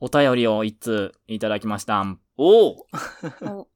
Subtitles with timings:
[0.00, 2.04] お便りを一通いただきました。
[2.36, 2.86] おお。
[3.42, 3.68] お。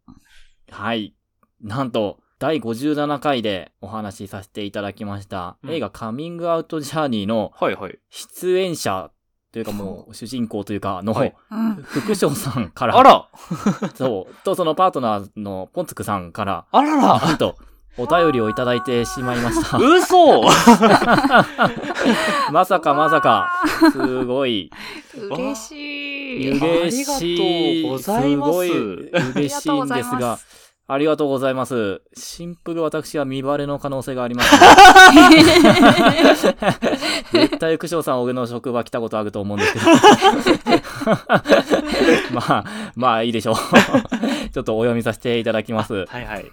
[0.70, 1.14] はい。
[1.60, 5.70] なんと、第57回でお話しさせていただきました、うん。
[5.70, 7.98] 映画カミングアウトジャーニーのはいはい。
[8.10, 9.10] 出演者
[9.52, 11.14] というかもう 主人公というかの。
[11.82, 13.28] 副将さんから、あら。
[13.94, 17.20] そう、とそのパートナーのポンツクさんから、あらら。
[17.20, 17.56] なんと、
[17.98, 19.76] お便りをいただいてしまいました。
[19.82, 20.42] 嘘
[22.50, 23.50] まさかまさか、
[23.92, 24.70] すごい、
[25.30, 26.58] 嬉しい。
[26.58, 27.10] 嬉しい。
[27.10, 28.70] ありがとうございますすごい
[29.34, 30.38] 嬉しいんですが、
[30.88, 32.00] ありがとうございます。
[32.14, 34.50] シンプル私は見バレの可能性があります、
[37.32, 39.84] 絶対副将さん俺の職場来たことあると思うんですけど。
[42.32, 42.64] まあ、
[42.96, 43.54] まあいいでしょう。
[44.52, 46.06] ちょっとお読みさせていただきます。
[46.06, 46.50] はいはい。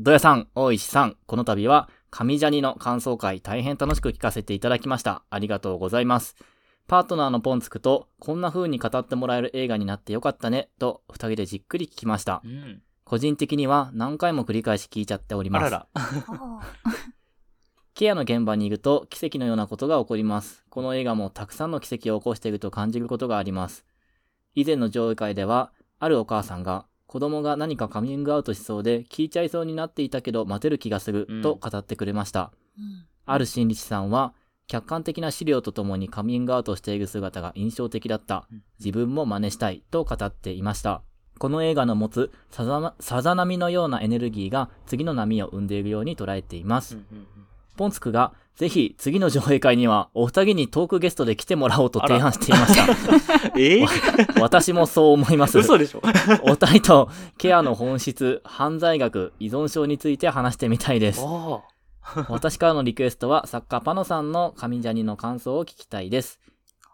[0.00, 5.22] ドヤさん、大石さん、この度は、神ジャニの感想会大変楽しく聞かせていただきました。
[5.28, 6.34] ありがとうございます。
[6.88, 12.48] パートナーのポンツクと、こんな風に語ってもらえる映画になってよかったね、と、二人でじっくり聞きましたう。
[12.48, 12.82] ん。
[13.04, 15.66] 個人的には何回も繰り返し聞いちゃっております。
[15.66, 15.86] あらら。
[15.92, 16.60] あ
[17.94, 20.64] ケアの現場に行くと奇跡のようなことが起こります。
[20.70, 23.84] この映画もたくさんの奇跡を起こしていると感じることがあります。
[24.54, 32.52] 以前の上映会では、あるお母さんが、子供が何かカミングアウトしそうで聞いちゃいそうになっていたけど待てる気がするうんと語ってくれました。
[32.78, 34.34] うんある心理師さんは、
[34.66, 38.62] 客観的な資料とともにカミングアウトしている姿が印象的だったうん。
[38.80, 41.02] 自分も真似したいと語っていました。
[41.38, 46.98] この映画の持つさざなさざ波のようなエネルギーが次の波を生んでいるように捉えています。
[47.76, 53.52] ポンツクが、ぜひ次の上映会にはお二人にトークゲストで来てもらおうと提案していました。
[53.58, 53.84] え
[54.40, 55.58] 私もそう思います。
[55.58, 56.02] 嘘でしょ？
[56.44, 61.22] お二人とケアの本質、犯罪学、依存症について話してみたいです。
[61.24, 61.62] あ
[62.28, 66.40] 私からのリクエストは作家パノさんの神ジャニの感想を聞きたいです。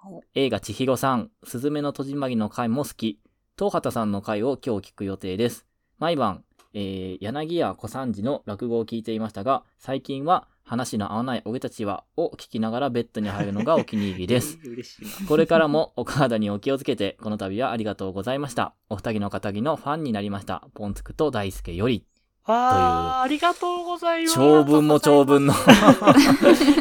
[0.07, 3.19] お映画千尋さん、すずめの戸締まりの回も好き。
[3.59, 5.67] 東畑さんの回を今日聞く予定です。
[5.99, 14.59] 毎晩、えー、柳家小三治の落語を聞いていましたが、最近は話の合わない俺たちはを聞きながらベッドに入るのがお気に入りです。
[15.27, 18.75] これからもお体にお気をつけて、この度はありがとうございました。
[18.91, 20.69] お二人の仇のファンになりました。
[20.75, 22.05] ポンツクと大輔より。
[22.45, 24.35] あー、ありがとうございます。
[24.35, 25.55] 長文も長文の。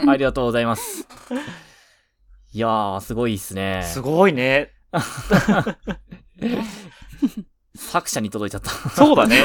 [0.07, 1.07] ありがとうございます。
[2.53, 3.83] いやー、すごいっすね。
[3.85, 4.73] すごいね。
[7.75, 8.69] 作者に届いちゃった。
[8.89, 9.43] そうだね。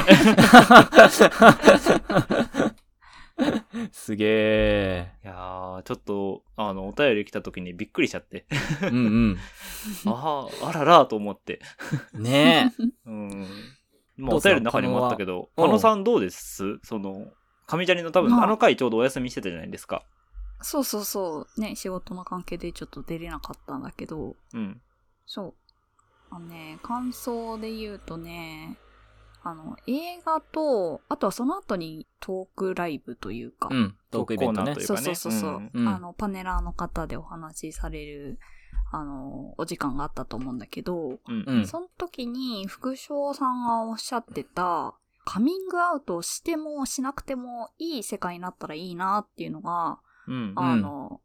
[3.93, 5.13] すげえ。
[5.25, 8.47] いやー、ちょっと、あの、お便り来た時にびっくりしちゃって。
[8.83, 9.39] うん
[10.07, 11.61] ああ、あららと思って。
[12.15, 12.23] うん。
[12.23, 12.83] ねえ。
[13.07, 13.47] うん。
[14.17, 16.79] まあ、お便りの中にもあったけど、狩野は狩野さんどうです？
[16.83, 17.33] その、
[17.67, 20.05] 上ジャニの多分、まああの回ちょうどお休みしてたじゃないですか。
[20.61, 21.61] そうそうそう。
[21.61, 24.81] ね、仕事の関係でちょっと出れなかったんだけど、うん。
[25.27, 25.55] そう。
[26.31, 28.79] あのね、感想で言うとね、
[29.45, 33.97] あの、映画と、あとはその後にトークライブというか、うん。
[34.11, 38.39] トークイベントねそうそうそうそう、うんうんあの、パネラーの方でお話しされる、
[38.93, 41.45] あの、お時間があったと思うんだけど、うん。
[41.47, 41.67] うん。
[41.67, 44.95] その時に副将さんがおっしゃってた、
[45.25, 49.99] カミングアウトをしてもしなくてもいい世界になったらいいなっていうのが、
[50.29, 50.53] うん。
[50.55, 51.21] あの、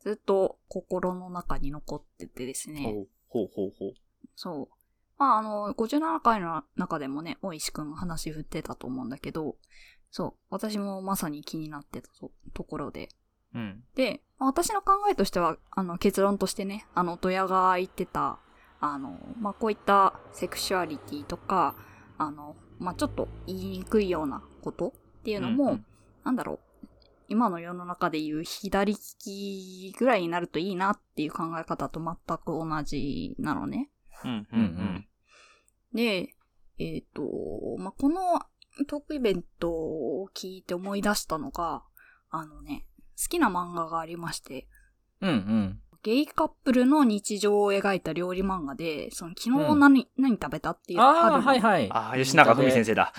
[0.00, 2.82] ずっと心の中に残っててですね。
[2.82, 3.92] ほうほうほうほう。
[4.36, 4.77] そう。
[5.18, 9.56] まあ、あの、57回の中でもね、大石くんが話振ってたと思うんだけど、
[10.10, 10.34] そう。
[10.50, 13.08] 私もまさに気になってたとところで。
[13.54, 13.82] うん。
[13.94, 18.38] で、まあ私の考えとしては、あの、結論としてね、あの、ドヤが言ってた、
[18.80, 21.74] あの、まあ、こういったセクシュアリティとか、
[22.16, 25.84] あの、まあ、ちょっと言いにくいようなことっていうのも、うんうん
[26.24, 26.86] なんだろう、
[27.28, 33.88] 今の世の中でいう左利きぐらいになるといいなっていう考え方と全く同じなのね。
[34.24, 34.30] うん。
[34.30, 34.46] うん。
[34.52, 35.07] うんうん
[35.98, 36.28] で、
[36.78, 37.22] えっ、と、
[37.78, 38.40] まあ、この
[38.86, 41.82] トークイベントを聞いて思い出したのが、
[42.30, 42.86] あのね、
[43.20, 44.68] 好きな漫画がありまして、
[45.20, 45.80] うんうん。
[46.04, 51.90] ゲイカップルの日常を描いた料理漫画で、その昨日うん何、何食べたっていうあはいはい。
[51.90, 53.12] ああ、吉永文先生だ。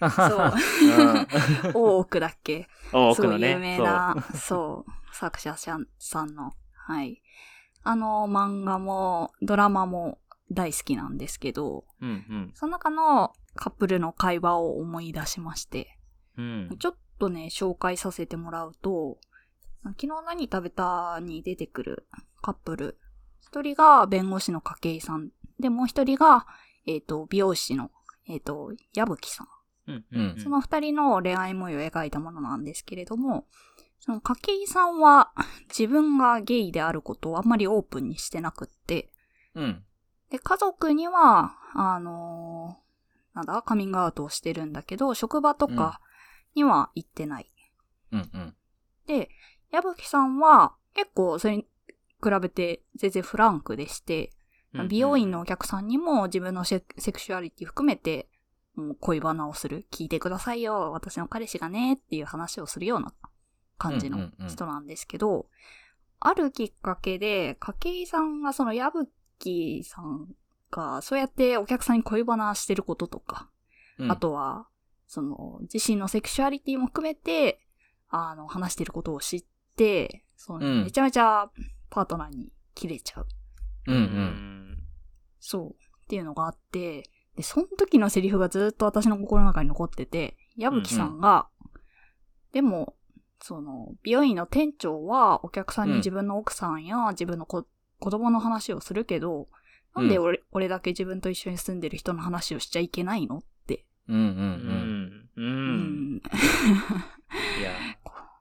[0.00, 0.52] そう。
[1.68, 1.72] うん。
[1.74, 2.66] 大奥だっけ？
[2.94, 3.52] 多くのね。
[3.52, 7.20] すごい有名な、そう、作者さんさんの、はい。
[7.84, 10.18] あの漫画もドラマも
[10.54, 12.06] 大好きなんですけど、そう。
[12.06, 15.98] うんその中のカップルの会話を思い出しまして、
[16.36, 16.68] うん。
[16.70, 16.78] うん。
[16.78, 19.18] ちょっとね、紹介させてもらうと、
[19.84, 22.06] 昨日何食べたに出てくる
[22.40, 22.98] カップル。
[23.40, 25.30] 一人が弁護士の筧さん。
[25.58, 26.46] で、もう一人が、
[26.86, 27.90] えっ、と、美容師の、
[28.26, 29.48] えっ、と、矢吹さん。
[29.88, 30.04] うん。
[30.12, 33.46] うんその二人の恋愛模様を描いたものなんですけれども、
[33.98, 35.32] その筧さんは
[35.68, 39.12] 自分がゲイであることをあんまりオープンにしてなくって、
[39.54, 39.84] うん。
[40.32, 46.00] で、家族には、あのーなんだ、カミングアウトをしてるんだけど、職場とか
[46.54, 47.50] には行ってない。
[48.12, 48.54] うんうん。
[49.06, 49.30] で、
[49.70, 51.66] 矢吹さんは結構それに
[52.22, 54.32] 比べて全然フランクでして、
[54.88, 58.28] 美容院のお客さんにも自分のセセクシュアリティ含めて、
[58.74, 59.86] もう恋バナをする。
[59.90, 60.92] 聞いてくださいよ。
[60.92, 61.94] 私の彼氏がね。
[61.94, 63.12] っていう話をするような
[63.76, 65.46] 感じのうんうんうん人なんですけど、
[66.20, 69.10] あるきっかけで、筧さんがその矢吹
[69.84, 70.28] さん
[70.70, 73.50] がそうやってお客さんに恋バナしてることとか、
[73.98, 74.66] うんあ、とは、
[75.06, 77.60] その、自身のセクシュアリティも含めて、
[78.08, 79.44] あの、話してることを知っ
[79.76, 81.50] て、そのうんめちゃめちゃ
[81.90, 83.26] パートナーに切れちゃう。
[83.88, 83.98] うんう。
[83.98, 84.78] うんん。
[85.38, 85.70] そう。
[85.70, 91.48] っていうのがあって、で、その時のセリフがずっと私の心の中に残ってて、矢吹さんが、
[92.52, 92.96] でも、
[93.40, 97.66] その、美容院の店長はお客さんにうん自分の奥さんや自分の子
[98.02, 99.46] 子供の話をするけど、
[99.94, 103.86] なんで俺,、俺だけ自分と一緒に住んでる人の話をしちゃいけないのって。
[104.08, 105.28] うんうんうん。
[105.36, 105.40] う。
[105.40, 106.16] うんん。
[106.16, 106.20] い
[107.62, 107.70] や、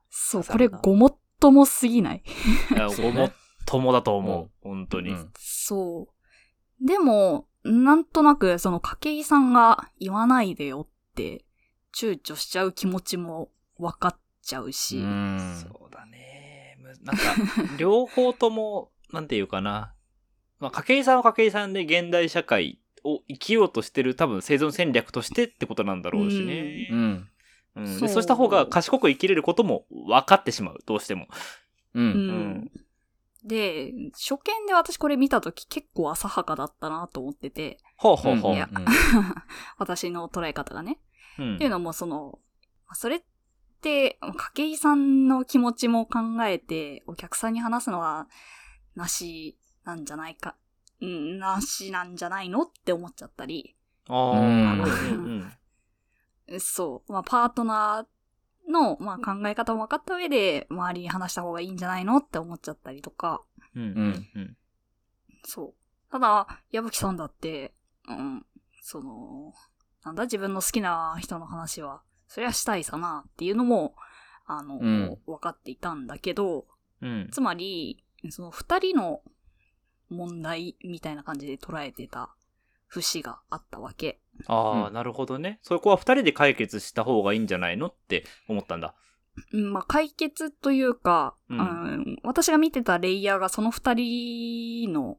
[0.09, 2.23] そう、これごもっともすぎない？
[2.25, 3.33] い ごもっ
[3.67, 4.49] ともだと思う。
[4.63, 5.11] 本当に。
[5.11, 6.85] うんそう。
[6.87, 11.45] でも、なんとなく、その、筧さんが言わないでよって、
[11.95, 14.97] 躊躇しちゃう気持ちも分かっちゃうし。
[14.97, 15.55] うん。
[15.61, 16.77] そうだね。
[16.79, 17.21] むなんか、
[17.77, 19.93] 両方とも、なんていうかな。
[20.59, 26.87] まあ、筧さんは筧さんで現代社会を生きようとしてる多分生存戦略としてってことなんだろうしね。
[26.91, 26.97] うん。
[26.99, 27.27] うん
[27.73, 30.79] そうでそうした方が賢く生きれることも分かってしまう。
[30.85, 31.27] どうしても。
[31.93, 32.01] う。
[32.01, 32.29] うんうん
[32.65, 32.71] ん。
[33.45, 38.55] で、初見で私これ見たとき結構浅はかだったなと思ってて、ほうほうほう。
[38.55, 38.69] いや
[39.79, 40.99] 私の捉え方がね。
[41.39, 42.39] うんっていうのも、その、
[42.93, 43.23] それっ
[43.81, 44.19] て、
[44.53, 48.27] 筧さんの気持ちも考えて、お客さんに話すのは、
[48.95, 50.55] なしなんじゃないか、
[51.01, 53.75] うん、なしなんじゃないのって思っちゃったり、
[54.07, 54.85] ああ、
[56.59, 63.41] そう、まあ、パートナーの、まあ、考え方も分かった上で、周りに話した方がいいんじゃないのって思っちゃったりとか、
[63.75, 64.27] うんうん。
[64.35, 64.57] うん。
[65.43, 66.11] そう。
[66.11, 67.73] ただ、矢吹さんだって、
[68.07, 68.45] うん、
[68.81, 69.53] その、
[70.03, 73.95] なんだ、自分の好きな人の話は、そりゃしたいさなっていうのも、
[74.45, 75.17] あの、うん。
[75.25, 76.65] 分かっていたんだけど、
[77.01, 77.29] うん。
[77.31, 79.21] つまり、その二人の
[80.09, 82.35] 問題みたいな感じで捉えてた
[82.87, 84.19] 節があったわけ。
[84.47, 85.59] ああ、うんなるほどね。
[85.61, 88.93] そこは二人で解決した方がいいんじゃないのって思ったんだ。
[89.53, 95.17] うんまあ、解決というか、うんうん私が見てたレイヤーがその二人の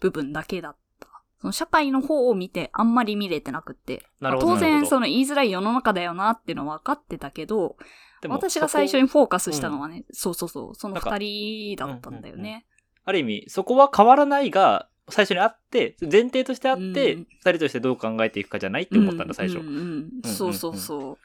[0.00, 1.08] 部分だけだった。
[1.40, 4.04] その社会の方を見てあんまり見れてなくって。
[4.20, 7.76] なるほどまあ当然その言いづらい世の中だよなっていうのは分かってたけど、
[8.24, 12.64] でも私が最初にフォーカスしたのはね、そうそうそう、その二人だったんだよね。
[13.04, 19.58] ある意味、そこは変わらないが、最初にあって、前提としてあって、うん二人としてどう考えていくかじゃないって思ったんだ、最初。
[19.58, 21.18] うんうんうんうんそうそうそう。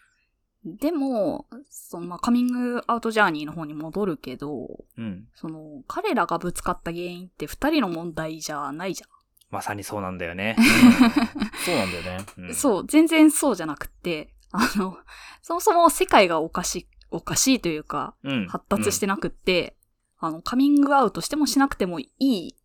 [0.66, 4.68] でも、そのまあカミングアウトジャーニーの方に戻るけど、
[4.98, 5.30] うん。
[5.36, 9.10] その、彼らがぶつかった原因って二人の問題じゃないじゃん。
[9.50, 10.58] まさにそうなんだよね。
[11.66, 12.26] そうなんだよね。
[12.40, 14.98] うんそう、全然そうじゃなくて、 あの、
[15.42, 18.48] そもそも世界がおかしい、おかしいというか、うん。
[18.48, 19.78] 発達してなくって、
[20.18, 22.56] あの、カミングアウトしてもしなくてもいい、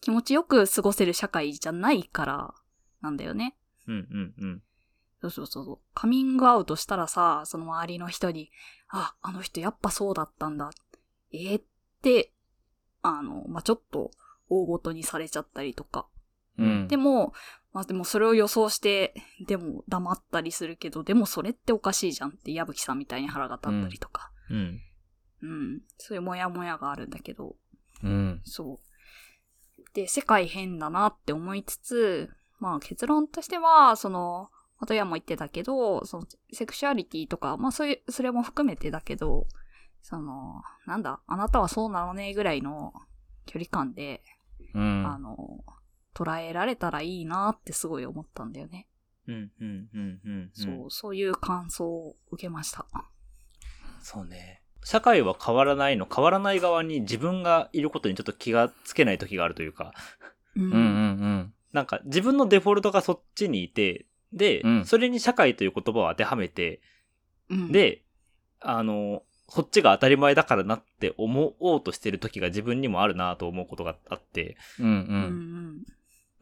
[0.00, 2.54] 気持ちよく過ごせる社会じゃないから、
[3.00, 3.56] なんだよね。
[3.86, 3.94] うん。
[3.94, 4.34] うん。
[4.38, 4.62] うん。
[5.20, 5.78] そうそうそうそう。
[5.94, 8.50] カミングアウトしたらさ、その周りの人に、
[8.88, 10.70] あ、あの人やっぱそうだったんだ。
[11.32, 11.64] えーっ
[12.02, 12.32] て、
[13.02, 14.10] あの、まあ、ちょっと
[14.48, 16.06] 大ごとにされちゃったりとか。
[16.58, 16.88] うん。
[16.88, 17.32] でも、
[17.72, 19.14] まあ、でもそれを予想して、
[19.46, 24.30] でも黙ったりするけど、でもそれっておかしいじゃんって矢吹さんみたいに腹が立ったりとか。
[24.50, 24.80] うん。
[25.42, 25.80] うん。
[25.96, 27.56] そういうモヤモヤがあるんだけど、
[28.02, 28.40] うん。
[28.44, 29.94] そう。
[29.94, 32.30] で、世界変だなって思いつつ、
[32.60, 39.46] まあ結論としては、その、またやも言ってたけど、その、セクシュアリティとか、まあそういう、それも含めてだけど、
[40.02, 42.92] その、なんだ、あなたはそうなのねぐらいの
[43.46, 44.22] 距離感で、
[44.74, 45.06] うん。
[45.06, 45.64] あの、
[46.14, 48.86] 捉えられたらいいなってすごい思ったんだよね。
[49.28, 49.50] うん。
[49.60, 49.88] うん。
[49.94, 50.20] うん。
[50.24, 50.50] うん。
[50.52, 52.86] そう、そういう感想を受けました。
[54.02, 54.62] そうね。
[54.84, 59.92] 社会は変わらないの、変わらない側に自分がいることにちょっと気がつけない時があるというか、
[60.56, 61.54] うんうんうんうん。
[61.72, 66.80] なんか自分のデフォルトがそっちにいて、で、うんそれに社会という言葉を当てはめて、
[67.48, 68.02] うん、で、
[68.60, 74.88] あの、そっちが当たり前だからなって思おうとしてる時が自分にもあるなと思うことがあって、うんう。
[74.88, 74.96] うん
[75.78, 75.82] ん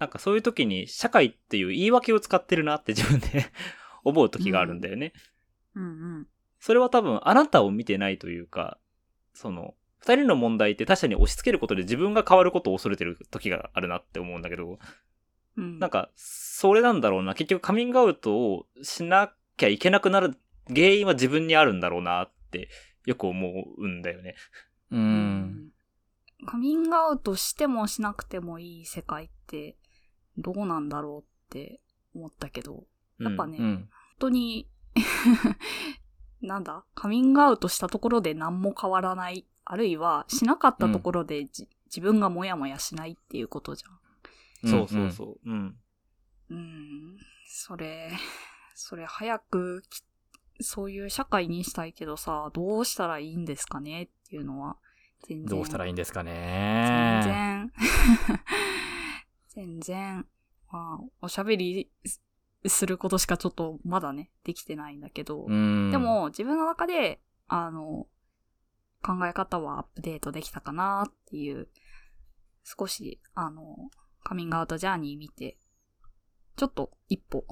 [0.01, 3.45] なんかそういう時に社会っていう言い訳を使ってるなって自分で
[4.03, 5.13] 思う時があるんだよね。
[5.75, 6.27] うん、うんうん。
[6.59, 8.79] それは多分あなたを見てないというか、
[9.35, 14.79] その、二人の問題って他者に押し付けることで自分が変わることを恐れてる時があるなって思うんだけど、
[15.59, 15.79] うん。
[15.79, 17.35] なんか、それなんだろうな。
[17.35, 20.35] 結局カミングアウトをしなきゃいけなくなる
[20.69, 22.71] 原因は自分にあるんだろうなって
[23.05, 24.35] よく思うんだよね。
[24.91, 24.97] う。
[24.97, 25.73] うん
[26.47, 29.77] カミングアウトしてもしなくてもいい世界って
[30.39, 31.81] どうなんだろうって
[32.15, 32.85] 思ったけど、
[33.19, 33.91] やっぱね、本うん。
[34.19, 34.69] 当に、
[36.41, 43.89] なんだ、カミングアウトしたところで何も変わらない、あるいはしなかったところでじ、自分がモヤモヤしないっていうことじゃ
[44.67, 44.71] ん。
[44.71, 45.51] そうそうそう。
[45.51, 45.77] うん。
[46.51, 48.11] うん、それ、
[48.75, 50.03] それ早くき、
[50.63, 54.77] そういう社会にしたいけどさ、どうしたらいいんですかねっていうのは、
[55.27, 55.47] 全然。
[55.47, 57.21] どうしたらいいんですか全ね。
[57.25, 57.73] 然、
[59.55, 60.27] 全然、
[60.71, 62.23] まあ、おしゃべりす
[62.67, 65.91] することしかちょっとまだね、できてないんだけど、うん。
[65.91, 68.07] で、も自分の中で、あの、
[69.03, 71.69] 考え方はアップデートできたかなっていう、
[72.65, 73.91] 少し、あの、
[74.23, 75.57] カミングアウトジャーニー見て、
[76.57, 77.47] ちょっと一歩、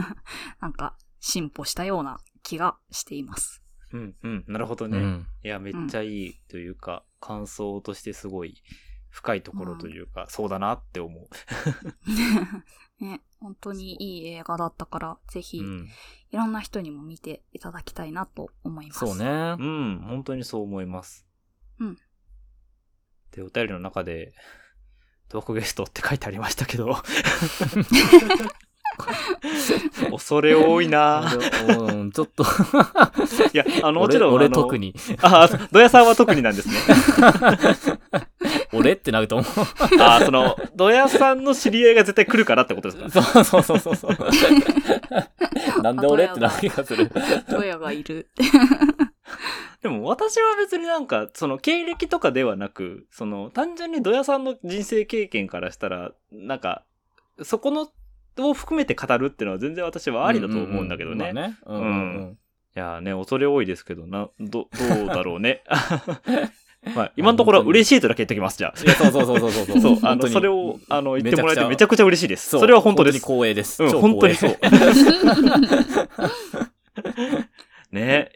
[0.60, 3.62] なんか進歩したような気がしています。
[3.92, 4.44] うん、うん。
[4.48, 4.98] なるほどね。
[4.98, 5.26] うん。
[5.44, 8.62] いや、めっちゃいいというか、感想としてすごい
[9.14, 11.28] 深いところというか、そうだなって思う。
[13.00, 15.88] ね、本当にいい映画だったから、ぜひ、うん。
[16.32, 18.98] いろんな人にも見ていただきたいなと思います。
[18.98, 19.16] そう。
[19.16, 19.64] ねう。
[19.64, 21.28] ん、本当にそう思います。
[21.78, 21.98] うん。
[23.30, 24.34] で、お便りの中で、
[25.28, 26.96] トークゲストって書いてありましたけど、
[30.10, 31.24] 恐れ多いな
[31.78, 32.44] うん、ちょっと、
[33.52, 34.78] いや、あの、もちろん、俺、特。
[34.78, 34.94] に。
[35.22, 36.74] あ、ドヤさんは特になんですね。
[38.72, 40.00] 俺ってなると思う。
[40.00, 43.22] あ、その、ドヤさんの知り合いが絶対来るからってことですか？
[43.22, 44.16] そうそうそうそうそう。
[45.82, 47.10] なんで俺ってなる気がする。
[47.48, 48.28] ドヤがいる。
[49.82, 56.84] でも私は別になんか、その経歴とかではなく、その単純にドヤさんの人生経験からしたら、なんか、
[57.42, 57.88] そこの、
[58.42, 61.56] を含めて語るっていうのは全然私はありだと思うんだけどね。
[61.66, 62.38] うんうん
[62.76, 65.62] いやーね、恐れ多いですけど、な、ど、どうだろうね。
[66.96, 68.82] まあ、今のところは嬉しいとだけ言っときます、じゃあ。
[68.82, 69.80] いや、そうそうそうそうそう。
[69.80, 72.50] そう、あの、それを、あの、言ってもらえてめちゃくちゃ嬉しいです。
[72.50, 73.20] そうそれは本当です。
[73.20, 73.80] 本当に光栄です。
[73.80, 74.68] うん、超本当に光そ栄
[77.92, 77.94] う。
[77.94, 78.32] ね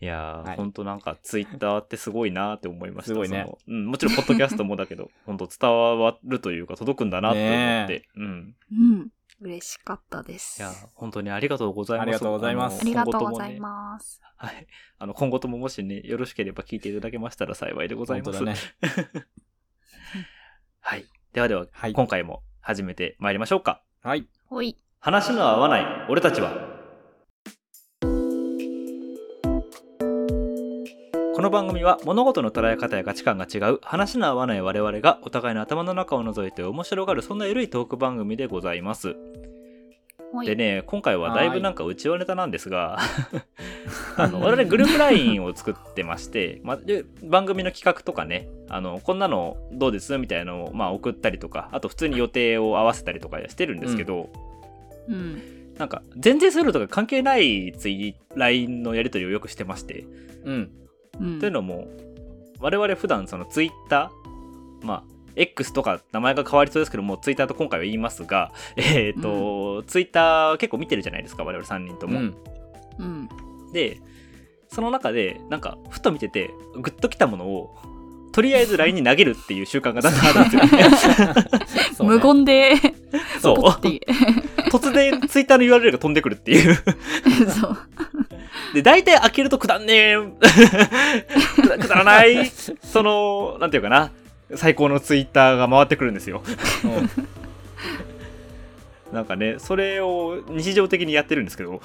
[0.00, 3.08] いやー、はいほんとなんかツイッターってすごいなーって思いました。
[3.08, 8.08] すごいねうん、もちろんポッドキャストもだけど、ほんと伝わるというか届くんだなって思って。
[8.16, 8.54] うん。
[8.72, 9.08] うん。
[9.40, 10.60] 嬉しかったです。
[10.60, 12.06] いやー、本当にありがとうございます。
[12.06, 13.60] ありがとうございますありがとうございす。
[13.60, 14.20] ます。
[14.36, 14.66] はい。
[14.98, 18.38] あの、今後とももしね、よろしければ聞いていただけましたら幸いでございます。
[18.38, 18.58] 本当だね。
[20.80, 21.04] はい。
[21.32, 23.82] ではでは、はい今回も始めてまいりましょうか。
[24.02, 24.26] はい。
[24.46, 24.76] ほい。
[25.00, 26.75] 話の合わない俺たちは。
[31.46, 39.14] の番組は物事の捉え方や価値観が違う話の合わない我々がお互いの頭の中を覗いて面白がるそんな緩いトーク番組でございます。
[40.44, 42.98] でね、今回はだいぶなんか内輪ネタなんですが、
[44.16, 54.30] あの、我々グループ LINE を作ってまして、まあ、で番組の企画とかね、あの、こんなのどうですみたいなのを、まあ、送ったりとか、あと普通に予定を合わせたりとかしてるんですけど、
[55.08, 55.40] うん。
[55.78, 60.04] なんか、全然そういうのとか関係ないツイ LINE のやり取りをよくしてまして。
[60.44, 60.70] うん。
[61.20, 61.40] うん。
[61.40, 61.86] というのも、
[62.60, 72.18] 我々普段そのツイッター、まあ、X とか名前が変わりそうですけども、ツイッターと今回は言いますが、 えっ、と、ツイッター結構見てるじゃないですか、我々3人とも。
[72.18, 72.36] うん。
[72.98, 73.28] うん。
[73.72, 74.00] で、
[74.68, 77.76] その中で、なんか、ふと見てて、グッときたものを、
[78.36, 80.94] とりあえず LINE に投げるっていう習慣がだんだんあるんですよね。
[81.96, 82.74] そうね無言で、
[83.40, 84.06] そうポッて。
[84.70, 86.74] 突然ツイッターの URL が飛んでくるっていう。
[87.48, 87.78] そう。
[88.74, 90.16] で、大体開けるとくだんねえ、
[91.80, 92.46] くだらない、
[92.84, 94.10] その、なんていうかな、
[94.54, 96.42] 最高のツイッターが回ってくるんですよ。
[99.14, 101.80] なんかね、それを日常的にやってるんですけど、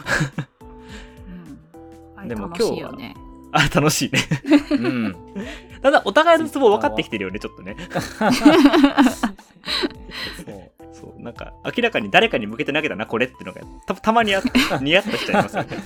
[2.19, 2.27] うん。
[2.27, 3.15] でも楽しいよね。
[3.51, 4.19] あ、楽しいね。
[4.71, 4.85] うん。
[4.85, 5.15] うん。
[5.81, 7.75] だんだんお互いのツボ分かってきてるよね、ちょっとね。
[10.45, 10.71] そう。
[10.93, 14.41] そう、なんか、明らかに誰かに向けて投げたな、これってのが、たたまにあ
[14.81, 15.69] ニヤッとしちゃいますよね。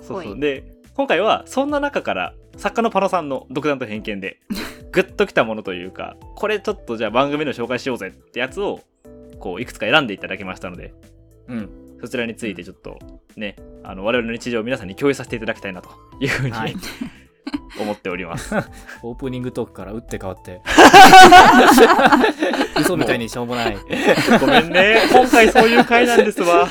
[0.00, 0.40] そうそう。
[0.40, 4.40] で、今回は、そんな中から、作家のパノさんの独断と偏見で、
[4.92, 8.80] グッときたものというか、これちょっとじゃあ番組の紹介しようぜってやつを、
[9.38, 10.92] こう、いくつか選んでいただきましたので、
[11.46, 11.87] うん。
[12.00, 12.98] そちらについてちょっと、
[13.36, 15.90] ね、あの、我々の日常を皆さんに共有させていただきたいなと
[16.20, 16.74] いうふうに、はい
[17.78, 18.54] 思っております。
[19.02, 20.60] オープニングトークから打って変わって。
[22.80, 23.78] 嘘みたいにしょうもない。
[24.40, 25.02] ごめんね。
[25.10, 26.68] 今回そういう回なんですわ。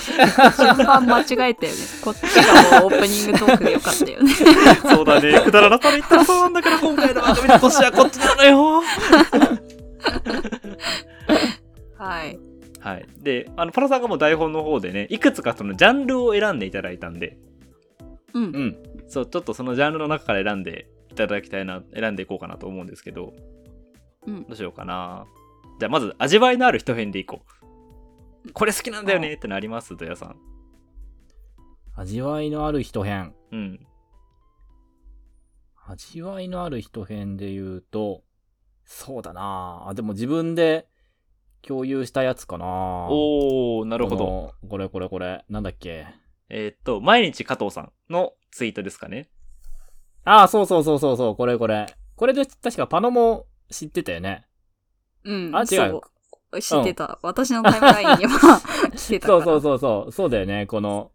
[0.58, 1.56] 順番間違えたよね。
[2.02, 4.34] こっちがもうオープニングトークでよかったよね。
[4.90, 5.42] そうだね。
[5.42, 8.84] くだらなさで言ったらそうなんだから、今回の番組の年はこっちなのよ。
[11.98, 12.47] はい。
[12.88, 13.06] はい。
[13.22, 17.38] で、あの、パラさんがもう台本の方でね、いくつかそのジャンルを選んでいただいたんで、
[18.34, 18.44] うん。
[18.44, 18.78] うん。
[19.10, 23.34] そう、ちょっとそのジャンルの中から選んでいただきたいな、選んでいこうかなと思うんですけど、
[24.26, 25.26] うんどうしようかな。
[25.80, 27.42] じゃあまず、味わいのある一編でいこ
[28.46, 28.54] う。
[28.54, 29.98] これ好きなんだよねってのあります？
[29.98, 30.38] ドヤさん。
[31.94, 33.34] 味わいのある人編。
[33.52, 33.86] うん。
[35.86, 38.24] 味わいのある人編で言うと、
[38.86, 40.88] そうだなあ、でも自分で
[41.68, 44.54] 共有したやつかなおー、ななるほど。。
[44.70, 45.44] これこれこれ。
[45.50, 46.08] なんだっけ？
[46.50, 49.30] えーっと、毎日加藤さんのツイートですかね。
[50.24, 51.94] ああ、そうそうそうそうそう、これこれ。
[52.16, 54.46] これで確かパノも知ってたよね。
[55.26, 55.56] うん。
[55.56, 56.02] あ違うそ
[56.54, 56.62] う。
[56.62, 57.20] 知ってた。
[57.22, 58.62] 私のタイムラインには
[58.96, 59.44] 知ってたから。
[59.44, 60.12] そうそうそうそう。
[60.12, 60.66] そうだよね。
[60.68, 61.12] この、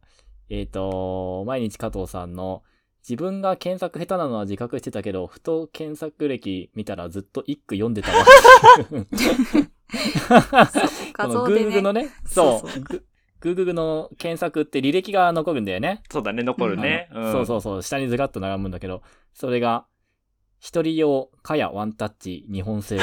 [0.50, 2.62] えっ、と、毎日加藤さんの、
[3.09, 8.25] 自分が検索下手なのは自覚してたけど、ふと検索歴見たらずっと一句読んでたわ。
[11.14, 12.04] 画 この像で Google のね。
[12.04, 12.80] ね、そそうう。
[12.80, 13.04] グ
[13.40, 16.02] Google の検索って履歴が残るんだよね。
[16.11, 17.09] そうだね、残るね。
[17.12, 17.82] そうそうそう。
[17.82, 19.02] 下にずらっと並ぶんだけど、
[19.35, 19.85] それが、
[20.61, 23.00] 一人用、かやワンタッチ、日本製。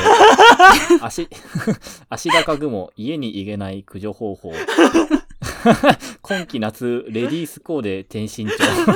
[1.01, 1.27] 足、
[2.07, 4.53] 足高雲、家に入れない駆除方法。
[6.21, 8.51] 今季夏、レディースコーデ転身長。
[8.51, 8.91] フ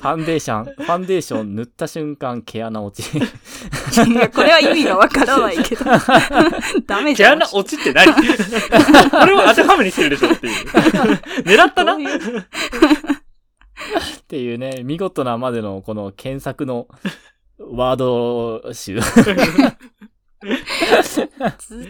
[0.00, 3.18] ァンデーション、ファンデーション塗った瞬間毛穴落ち。
[3.18, 3.20] い
[4.14, 5.84] やこれは意味がわからないけど。
[6.86, 7.38] ダメじゃん。
[7.38, 8.12] 毛穴落ちって何？
[8.12, 8.20] こ
[9.26, 10.66] れを当てはめにしてるでしょっていう。
[11.44, 11.94] 狙ったな？
[11.94, 11.98] っ
[14.26, 16.88] ていうね、見事なまでのこの検索の
[17.58, 18.98] ワード集。
[21.02, 21.28] ずっ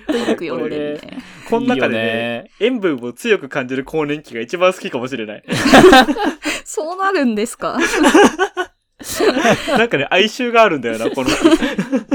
[0.07, 1.19] とよく読んでるね。
[1.51, 5.43] この中でいいよね、塩分を強く感じる更年期が一番好きかもしれない。
[6.65, 7.79] そうなるんですか？
[9.77, 11.29] なんかね、哀愁があるんだよな、この。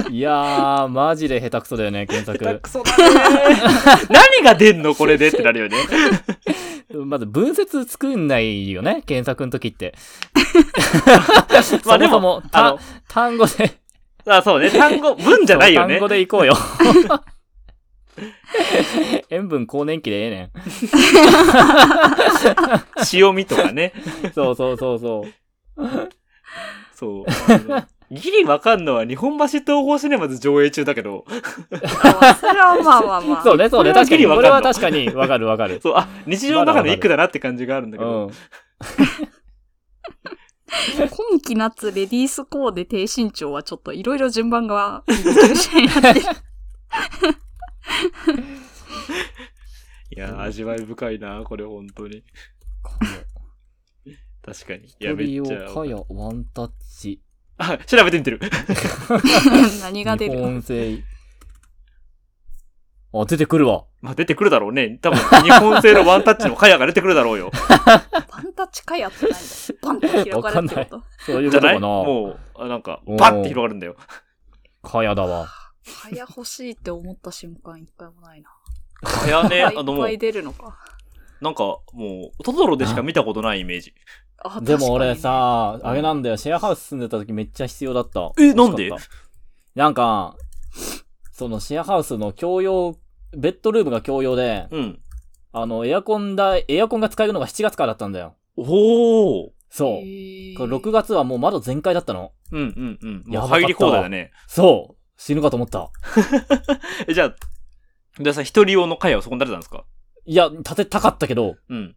[0.10, 2.60] いやー、マジで下手くそだよね、検索。
[2.60, 3.62] クソだね。
[4.10, 5.78] 何が出んのこれでってなるよね。
[7.06, 9.94] まず分節作んないよね、検索の時って。
[11.86, 13.72] まあでもそもそもあのた単語で、
[14.26, 16.08] あ、そうね、単語、文じゃないよね単語。
[16.08, 16.54] でいこうよ。
[19.30, 20.52] 塩分更年期でええね
[23.14, 23.94] 塩味とかね。
[24.28, 24.32] ん。
[24.32, 25.34] そうそうそうそう。
[26.94, 27.26] そう。
[28.12, 31.24] ギリわかんのは日本橋東宝シネマズ上映中だけど、
[32.04, 33.44] あそれはまあまあまあ。
[33.44, 34.18] そうね、そうね、これは確かに。
[34.18, 35.80] ギリわかんのこれは確かにわかるわかる。
[35.82, 38.34] そう、あ、日常の中の一句だなって感じがあるんだけど、うん。
[41.10, 46.22] 今季夏レディースコーデ低身長はちょっといろいろ順番が中心になってる。
[50.16, 52.24] いや、味わい深いな、これ本当に。
[54.44, 54.88] 確かに。
[54.88, 55.74] いや、めっちゃ。
[55.74, 57.22] かやワンタッチ。
[57.58, 58.40] あ、調べてみてる。
[59.82, 61.04] 何が出日る本製。
[63.14, 63.86] あ、出てくるわ。
[64.02, 64.98] まあ、出てくるだろうね。
[65.02, 67.52] 多分、日本製のワンタッチのカヤが出てくるだろうよ。
[68.28, 69.40] パンタッチかやってないんだ。
[69.82, 71.04] パンと広がるってこと？
[71.26, 71.76] そういうじゃない？
[71.76, 71.88] ことかな。
[71.88, 73.96] もう、あなんかお、ーパッて広がるんだよ。
[74.82, 75.48] かやだわ。
[76.02, 78.50] かや欲しいって思った瞬間一回もないな。
[79.04, 80.76] カヤね、いあのもうっぱい、出るのか。
[81.40, 83.94] なんか、もう、トトロでしか見たことないイメージ。
[84.44, 88.32] あでも俺、さ、あれなんだよ、シェアハウス住んでた時めっちゃ必要だった。
[88.40, 88.92] えなんで？
[89.76, 90.36] なんか、
[91.32, 92.96] そのシェアハウスの共用、
[93.38, 95.00] ベッドルームが共用で、うん。
[95.54, 98.36] あの、エアコンだ、エアコンが使えるのが7月からだったんだよ。
[98.58, 99.50] おー。
[99.70, 100.04] そう。
[100.04, 102.34] にこれ6月はもう窓全開だったの。
[102.52, 103.24] うんうんうん。
[103.26, 104.32] もやば入り放題だね。
[104.48, 104.98] そう。
[105.18, 105.90] 死ぬかと思った。
[107.08, 107.36] え、じゃあ、
[108.22, 109.86] でさ、一人用のカヤをそこに立てたんですか？
[110.26, 111.96] いや、建てたかったけど、うん。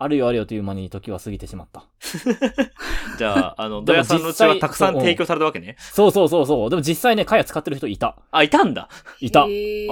[0.00, 1.84] あるよあるよという間に時は過ぎてしまった。
[3.18, 5.76] じゃあ、あの、でもドヤさんのうちはたくさん提供されたわけね。
[5.78, 6.70] そうそうそうそう。
[6.70, 8.16] でも実際ね、カヤ使ってる人いた。
[8.30, 8.88] あ、いたんだ。
[9.20, 9.42] いた。
[9.44, 9.46] あ、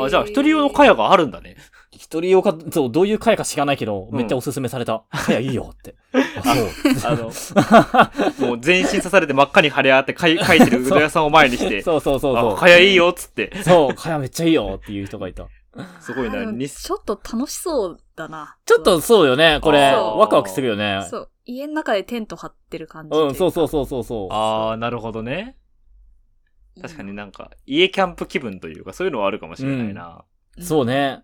[0.08, 1.56] じゃあ、一人用のカヤがあるんだね。
[1.90, 5.02] 一人用か、そう、どういうカヤか知らないけど、うんめっちゃおすすめされた。
[5.10, 5.96] カヤいいよって。
[6.14, 6.68] あ、そう。
[7.04, 12.56] あの、もう全身刺されて真っ赤に腫れ上がって書い 書いてるうどやさんを前にして、そうそうそうそあ、う。
[12.56, 13.50] かやいいよっつって。
[13.64, 15.46] そう、かやめっちゃいいよっていう人がいた。
[16.00, 16.44] すごいな。
[16.44, 18.56] にちょっと楽しそうだな。
[18.64, 19.92] ちょっとそうよね、これ。
[19.92, 21.06] そうワクワクするよね。
[21.10, 21.30] そう。
[21.44, 23.22] 家の中でテント張ってる感じで。
[23.22, 24.28] うん、そうそうそうそうそう。
[24.32, 25.56] あー、なるほどね。
[26.80, 30.24] 確かになんか、家キャンプ気分というか、そういうのはあるかもしれないな。
[30.60, 31.22] そうね。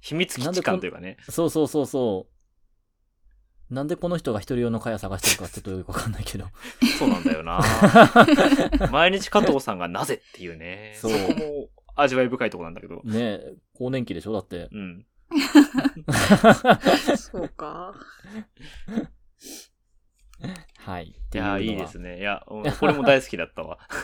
[0.00, 1.16] 秘密基地感というかね。
[1.28, 3.74] そうそうそうそう。
[3.74, 6.46] なんでこの人が一人用のカヤ探してるかちょっとよくわかんないけど。
[6.98, 7.60] そうなんだよな。
[8.92, 10.92] 毎日加藤さんがなぜっていうね。
[10.94, 13.02] そそうこも味わい深いとこなんだけど。
[13.04, 14.32] ねえ、更年期でしょ？
[14.32, 14.68] だって。
[14.70, 15.06] うん。
[17.16, 17.94] そうか。
[20.78, 21.08] はい。
[21.08, 22.16] いやー、いいですね。
[22.16, 22.20] ね。
[22.20, 23.78] いや、うんこれも大好きだったわ。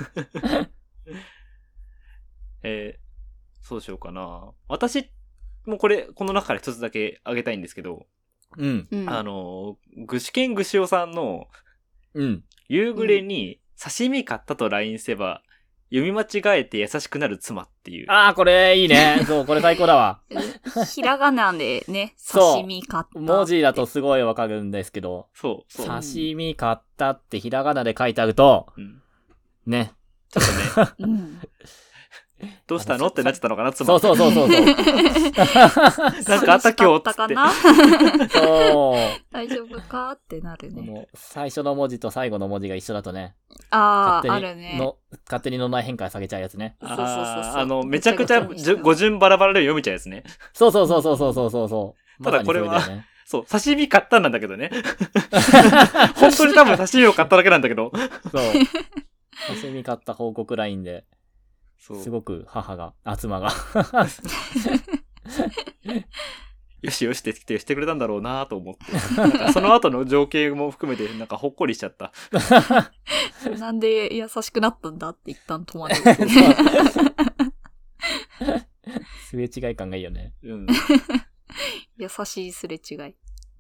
[3.61, 4.53] そうしようかな。
[4.69, 5.11] 私、
[5.67, 8.07] もうこれ、この中から一つだけあげたいんですけど、
[8.57, 8.89] うん。
[8.91, 9.11] うん。
[9.11, 11.49] あの、具志堅ぐしおさんの、
[12.15, 12.45] うん。
[12.69, 15.43] 夕暮れに刺身買ったと LINE せば、
[15.93, 18.11] 読み間違えて優しくなる妻っていう。
[18.11, 19.23] ああ、これいいね。
[19.27, 20.21] そう、これ最高だわ。
[20.91, 23.21] ひらがなでね、そう刺身買った。
[23.21, 23.85] 文字だと。
[23.85, 25.87] すごいわかるんですけど、そう、そう。
[25.87, 29.03] 刺身買ったってひらがなで書いてあると、うん、
[29.67, 29.93] ね。
[30.31, 31.41] ちょっとね、うん。
[32.67, 33.09] どうしたの？
[33.09, 33.87] ってなっちゃったのかな、妻。
[33.99, 34.49] そうそうそうそう。
[34.53, 38.99] なんかあった今日ったかなそう。
[39.33, 40.13] 大丈夫か？
[40.13, 40.83] ってなるね。
[40.83, 43.35] もう最初の文字と最後の文字が一緒だとね。
[43.71, 44.77] ああ、あるね。
[44.79, 46.77] の勝手に脳内変化下げちゃうやつね。
[46.81, 50.25] あそうそうそうあの、めちゃくちゃ語順バラバラで読みちゃうやつね。
[50.53, 52.25] そうそうそうそうそうそうそう。
[52.25, 54.71] ただこれは、ね、そう、刺身買ったんだけどね。
[56.17, 57.91] 本当に多分刺身を買っただけなんだけど。
[58.31, 58.43] そう。
[59.61, 61.05] 刺身買った報告ラインで。
[61.83, 63.51] すごく母が、あ、妻が。
[66.83, 68.93] よしよしって来てしてくれたんだろうなと思って。
[69.17, 72.13] なんかその後の情景も含めて、なんかほっこりしちゃった。
[73.59, 75.95] なんで優しくなったんだって一旦止まる。
[79.31, 80.35] すれ違い感がいいよね。
[80.43, 80.67] うん。
[81.97, 83.15] 優しいすれ違い。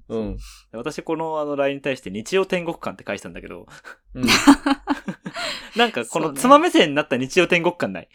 [0.08, 0.38] うん。
[0.72, 3.66] 私このあの LINE に対して日曜天国感って返したんだけど、
[4.14, 4.24] うん。
[5.76, 8.08] なんかこの妻目線になった日曜天国感ない？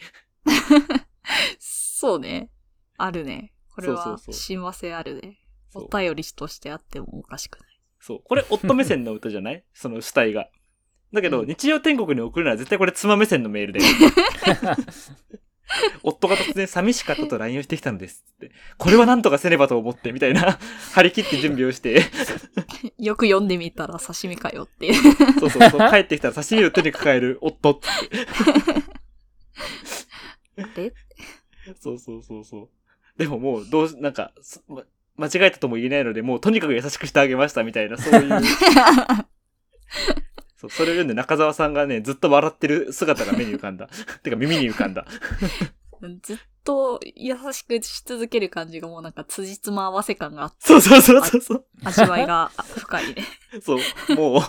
[1.58, 2.50] そうね。
[2.96, 3.52] あるね。
[3.74, 5.38] これは親和性あるね。
[5.74, 7.80] お便りとしてあってもおかしくない。
[8.00, 8.20] そう。
[8.24, 9.64] これ夫目線の歌じゃない？
[9.74, 10.48] その主体が。
[11.12, 13.80] だけど、うん日曜天国に送るなら絶対これ妻目線のメールで。
[16.02, 18.50] 夫が突然寂しかったと LINE をしてきたのですって。
[18.76, 20.58] これは何とかせねばと思って、みたいな、
[20.94, 22.02] 張り切って準備をして、
[22.98, 24.92] よく読んでみたら刺身かよって。
[25.38, 27.88] そうそうそう、帰ってきたら刺身を手に抱える夫って。
[30.74, 30.94] で、
[31.80, 32.68] そうそうそうそう。
[33.18, 34.32] でももう、どうし、なんか、
[35.16, 38.30] 間違えたとも言えないので、もうとにかく優しくしてあげましたみたいな、そういう。
[40.58, 43.88] そう、それを読んで中澤さんがね、ずっと笑ってる姿が目に浮かんだ。
[44.22, 45.06] てか耳に浮かんだ。
[46.22, 51.64] ずっと優しくし続ける感じがもうなんか辻褄合わせ感があって、そうそうそうそう。
[51.84, 53.24] 味わいが深いね。
[53.62, 54.42] そう、もう、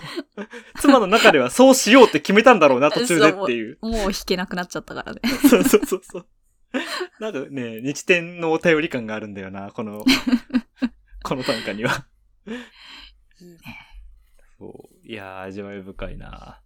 [0.80, 3.78] 妻の中ではそうしようって決めたんだろうな、途中でっていう。
[3.82, 5.22] もう弾けなくなっちゃったからね。
[5.50, 6.26] そうそうそうそう。
[7.20, 10.06] なんかね、日天のお便り感があるんだよな、この、
[11.24, 12.06] この短歌には。
[12.48, 13.60] いいね。
[14.58, 14.89] そう。
[15.10, 16.62] いやー、味わい深いな。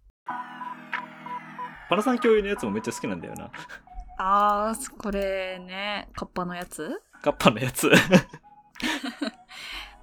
[1.88, 3.50] パナさん共有のやつもめっちゃ好きなんだよな。
[4.18, 7.00] あー、これね、カッパのやつ？
[7.22, 7.88] カッパのやつ。
[7.88, 7.96] こ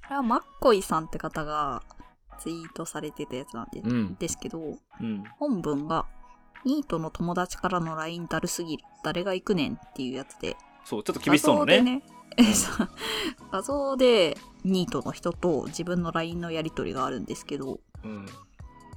[0.10, 1.84] れはマッコイさんって方が
[2.40, 4.60] ツイートされてたやつなんで,、うんですけど、
[5.00, 5.24] うん。
[5.38, 6.08] 本文が、
[6.66, 8.84] ニートの友達からの LINE だるすぎる。
[9.04, 10.58] 誰が行くねんっていうやつで。
[10.84, 11.78] そう、ちょっと厳しそうなね。
[11.78, 12.04] 画像でね。
[12.56, 12.90] そう
[13.52, 18.26] 画像でニートの人と自分の LINE のやり取りがあるんですけど、うん。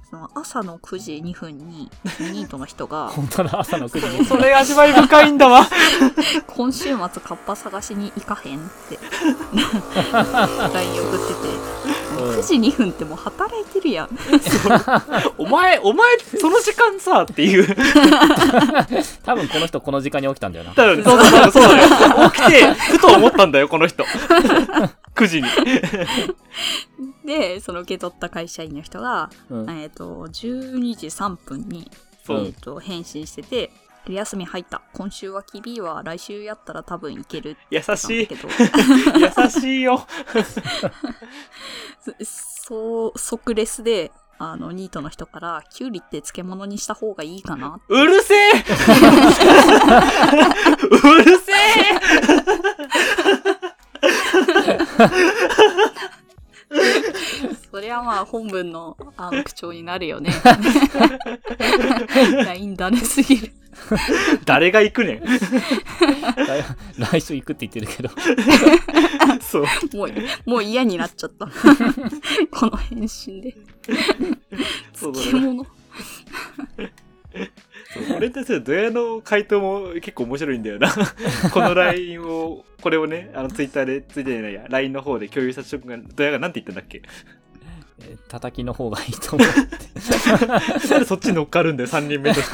[0.09, 1.89] その朝の9時2分に
[2.19, 4.25] ニートの人が 本当だ、朝の9時に。
[4.25, 5.67] それ味わい深いんだわ。
[6.47, 8.99] 今週末カッパ探しに行かへんって
[10.13, 11.84] LINE 送ってて、
[12.15, 14.09] 9時2分ってもう働いてるやん。
[15.37, 17.67] お前、お前、その時間さ、っていう。
[19.23, 20.73] 多分この人この時間に起きたんだよな。
[20.73, 21.03] だよね。
[21.03, 21.81] そうそうそう、そうだ
[22.23, 22.31] よ。
[22.31, 24.03] 起きて、ふと思ったんだよ、この人。
[25.15, 25.47] 9時に。
[27.25, 29.69] で、その受け取った会社員の人が、うん。
[29.69, 31.89] えっ、と、12時3分に、
[32.29, 33.71] えっ、と、返信してて、
[34.05, 34.83] 昼休み入った。
[34.93, 38.27] 今週はキビは来週やったら多分いける優しい。
[38.29, 38.37] 優
[39.49, 40.05] しいよ。
[42.23, 48.55] そう、即レスで、あの、ニートの人から、キュウリって漬物にした方がいいかなうるせえう
[51.23, 51.51] るせ
[57.71, 60.31] そりゃまあ本文のあの口調になるよね。
[62.45, 63.53] LINE だねすぎる。
[63.91, 65.21] え 誰が行くねん。
[66.97, 68.09] 来週行くって言ってるけど。
[69.41, 69.63] そう。
[69.95, 70.11] もう、
[70.49, 71.47] もう嫌になっちゃった。
[72.51, 73.55] この返信で。
[74.93, 75.63] 漬物。
[75.63, 75.69] そ
[77.99, 80.91] うこれに対するドヤの回答も結構面白いんだよな。
[81.53, 86.97] この LINE を、これをね、あの、ツイッターで、ツイッターじゃないや、LINE の方で共有した瞬間、ドヤがなんて言ったんだっけ？
[86.97, 87.44] えー
[88.27, 89.47] 叩きの方がいいと思う。
[90.89, 92.51] なんでそっち乗っかるんだよ、3人目とし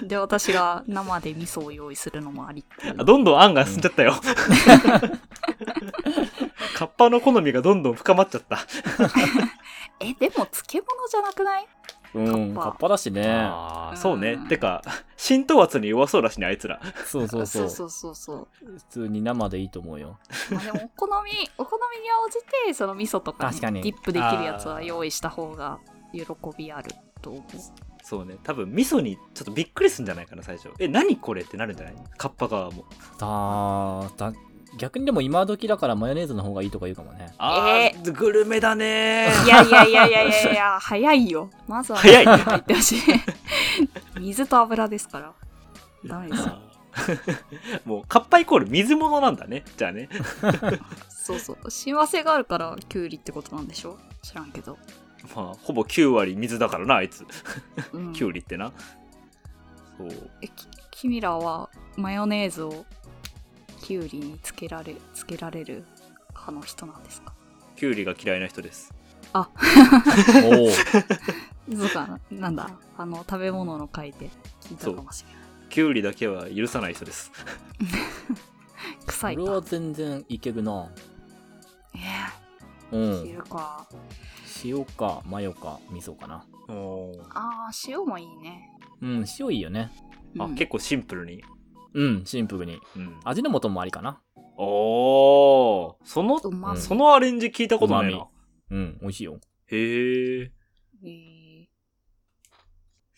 [0.00, 0.06] て。
[0.06, 2.64] で、私が生で味噌を用意するのもあり
[2.98, 4.14] あどんどん案が進んじゃったよ。
[6.74, 8.58] カッパの好みがどんどん深まっちゃった。
[10.00, 11.66] え、でも漬物じゃなくない？
[12.14, 13.26] うん、カッパカッパだしね。
[13.28, 14.48] ああ、そうねうん。
[14.48, 14.82] てか、
[15.16, 16.80] 浸透圧に弱そうだしね、あいつら。
[17.06, 17.68] そうそうそう。
[17.70, 20.18] そうそうそう普通に生でいいと思うよ。
[20.50, 25.78] まあでもお好み お好みに応じてその味噌とか,、ね、確かにディップできるやつは用意した方が
[26.12, 26.22] 喜
[26.56, 27.42] びあると思う
[28.04, 28.36] そうね。
[28.42, 30.70] 多分、味噌にちょっとびっくりするんじゃないかな、最初。
[30.80, 31.94] え、何これってなるんじゃない？
[32.18, 32.84] カッパ側も。
[33.20, 34.32] あーだ
[34.78, 37.32] 逆にでも今時だからマヨネーズの方がいいとか言うかもね。
[37.38, 40.78] あえー、グルメだねいやいやいやいやいやいや。
[40.80, 41.50] 早いよ。
[41.66, 43.00] まずは早い入ってほしい。
[44.20, 45.32] 水と油ですから。
[46.04, 46.58] ダメですよ。
[47.84, 49.64] もう、カッパイコール水物なんだね。
[49.76, 50.08] じゃあね。
[51.08, 51.70] そうそう。
[51.70, 54.78] 親和性があるからキュウリってことなんでしょ知らんけど、
[55.34, 57.24] まあ、ほぼ9割水だからな、あいつ。
[57.92, 58.72] うん、キュウリってな。
[59.98, 60.30] そう。
[60.40, 62.84] えき君らはマヨネーズを
[63.82, 65.84] キュウリにつけられつけられる
[66.30, 67.32] 派の人なんですか？
[67.76, 68.94] キュウリが嫌いな人です。
[69.34, 70.70] おお。
[71.76, 74.28] そうかなんだあの食べ物の回で
[74.60, 77.30] 聞いたかもしれないキュウリだけは許さない人です。
[79.06, 80.90] 臭いか俺は全然いけるな。
[81.94, 83.42] えー、うん。
[83.42, 83.86] か
[84.64, 86.44] 塩かマヨか味噌かな。
[86.68, 88.68] おーあー塩もいいね
[89.00, 89.90] うん、塩いいよね。
[90.38, 91.42] あ、うん結構シンプルに。
[91.94, 92.80] うん、シンプルに。
[92.96, 93.20] うん。
[93.24, 94.20] 味の素もありかな。
[94.56, 96.38] おー、その、
[96.76, 98.26] そのアレンジ聞いたことないな。
[98.70, 99.40] うん、美味しいよ。
[99.66, 100.52] へえ。
[101.04, 101.42] えー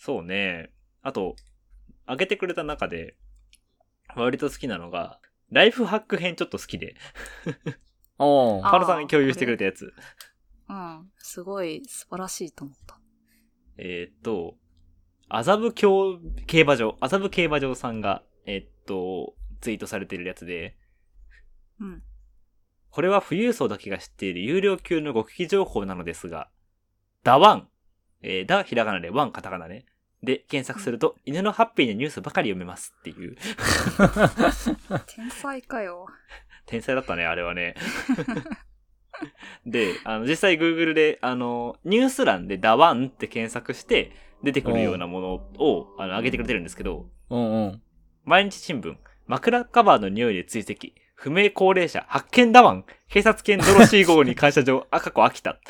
[0.05, 0.71] そうね。
[1.01, 1.35] あと、
[2.05, 3.17] あげてくれた中で、
[4.15, 5.19] 割と好きなのが、
[5.51, 6.95] ライフハック編ちょっと好きで、
[8.19, 9.95] おパロさんが共有してくれたやつ。
[10.69, 12.99] うんすごい素晴らしいと思った
[13.79, 14.57] えーっと、
[15.31, 20.77] 麻布競競馬場、麻布競馬場さんが、えーっと、ツイートされてるやつで、
[21.81, 22.03] うん
[22.91, 26.49] これは富裕層だけが知っている有料級の極秘情報なのですが、
[27.25, 27.69] ダワン、
[28.23, 29.85] えー、ダひらがなでワンカタカナね。
[30.23, 33.37] で、検索すると、犬のハッピーなニュースばかり読めますっていう。
[35.13, 36.07] 天才かよ
[36.67, 37.75] 天才だったね、あれはね。
[39.67, 44.13] で、あの、実際 Google で、あの、ニュース欄でダワンって検索して
[44.45, 47.83] 出てくるようなものを、あの、上げてくれてるんですけど、うんうん。
[48.25, 55.61] 毎日新聞、枕カバーの匂いで追跡、不明高齢者、発見ダワン、警察犬ドロシー号に感謝状、あ、過去飽きた。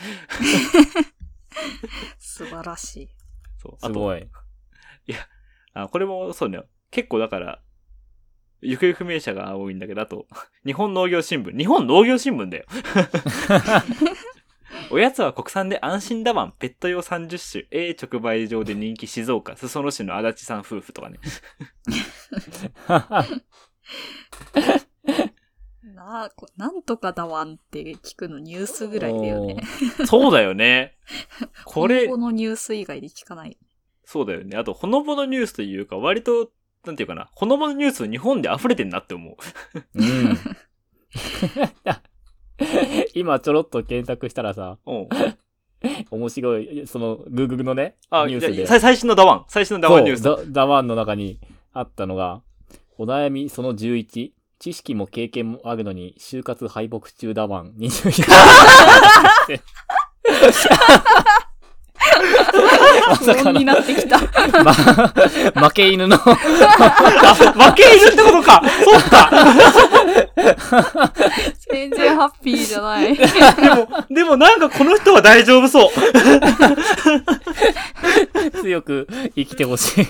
[2.18, 3.08] 素晴らしい
[3.60, 3.76] そう。
[3.82, 4.28] あと、すごい。
[5.76, 6.60] あこれもそうね、
[6.92, 7.60] 結構だから、
[8.62, 10.26] 行方不明者が多いんだけど、あと、
[10.64, 11.56] 日本農業新聞。
[11.56, 12.64] 日本農業新聞だよ。
[14.90, 21.18] おやつは国産で安心だワン、ペット用30種、A 直売所で人気静岡、裾野市の足立さん夫婦とかね。
[25.94, 29.62] なこなんとかだわんって聞くのニュースぐらいだよね
[30.06, 30.96] そうだよね。
[31.64, 33.56] これこ、のニュース以外で聞かない
[34.04, 34.56] そうだよね。
[34.56, 36.50] あと、ほのぼのニュースというか、割と、
[36.84, 39.36] なんていうかな、ほのぼのニュース日本で溢れてんなって思う。
[39.94, 40.38] うん。
[43.14, 45.08] 今ちょろっと検索したらさ、うん。
[46.10, 48.54] 面白い、その、Google のね、あ、ニュースで。
[48.54, 49.44] じゃあさ最新のダワン。
[49.48, 50.22] 最新のダワンニュース。
[50.22, 51.40] ダダワンの中に
[51.72, 52.42] あったのが、
[52.96, 59.60] お悩みその11、知識も経験もあるのに、就活敗北中ダワン24。
[63.08, 64.18] まさに、なってきた
[64.62, 69.30] ま、負け犬の、あ、 負け犬ってことかそっか
[71.70, 75.90] 全然ハッピーじゃないでも、でもなんかこの人は大丈夫そう。
[78.62, 80.06] 強く生きてほしい。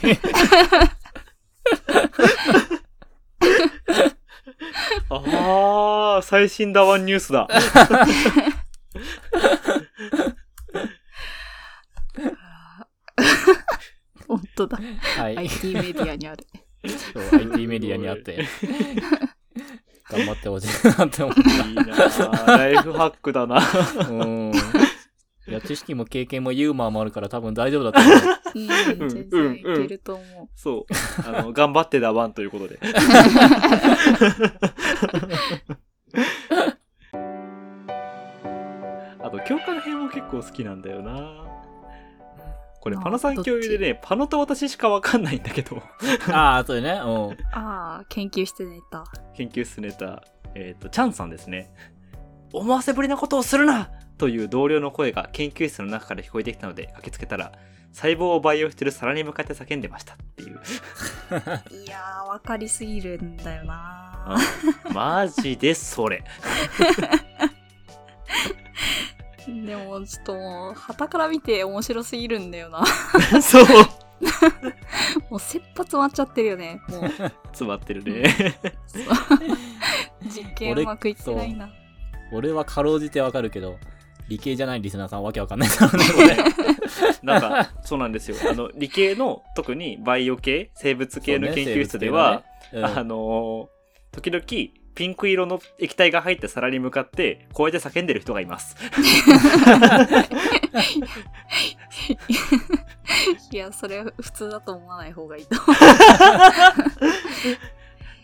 [5.11, 7.49] ああ、最新ダワンニュースだ。
[14.27, 14.79] 本当だ
[15.25, 15.39] はい。
[15.39, 16.47] IT メディアにある
[16.87, 18.45] そう IT メディアにあって、
[20.11, 21.83] 頑張ってほしいなって思っいいな
[22.45, 23.59] あライフハックだな。
[23.63, 24.09] た。
[24.11, 24.53] うん。
[25.47, 28.19] いや、知識も経験もユーモアもあるから多分大丈夫だと思う。
[29.01, 30.93] うん全然いけると思うそう。
[31.27, 32.79] あの、頑張ってダワンということで。
[39.23, 41.64] あと、共感編も結構好きなんだよな。
[42.85, 45.83] これ、あパノさん共有でね、パノと私しかわかんないんだけど、
[46.31, 46.91] ああ、そうよね。
[47.03, 47.33] うん。
[47.59, 50.23] ああ研究して寝た研究室ネタ、
[50.55, 51.73] えっ、と、チャンさんですね。
[52.53, 57.53] 思わせぶりなことをするなという同僚の声が研究室の中から聞こえてきたので駆けつけたら、
[57.91, 60.61] 細胞を培養してる皿に向かって叫んでましたっていう。
[61.73, 64.37] いやーわかりすぎるんだよなあ
[64.93, 66.23] マジでそれ。
[69.67, 72.85] でも、ちょっともう、旗から見て面白すぎるんだよな。
[73.43, 73.65] そう。
[75.31, 76.81] もう、切羽詰まっちゃってるよね。
[76.89, 77.09] もう、
[77.49, 78.25] 詰まってるね。
[80.23, 81.69] 実験うまくいってないな。
[82.33, 83.79] 俺はかろうじてわかるけど、
[84.29, 86.37] 理系じゃないリスナーさんはわけわかんないからね、これ。
[87.23, 88.37] なんか、そうなんですよ。
[88.51, 93.75] あの、理系の、特にバイオ系、生物系の研究室では、生物系のねあのー
[94.15, 98.77] 時々、ピンク色の液体が入った皿に向かって、こうやって叫んでる人がいます。
[103.51, 105.57] いや、それ普通だと思わない方がいいと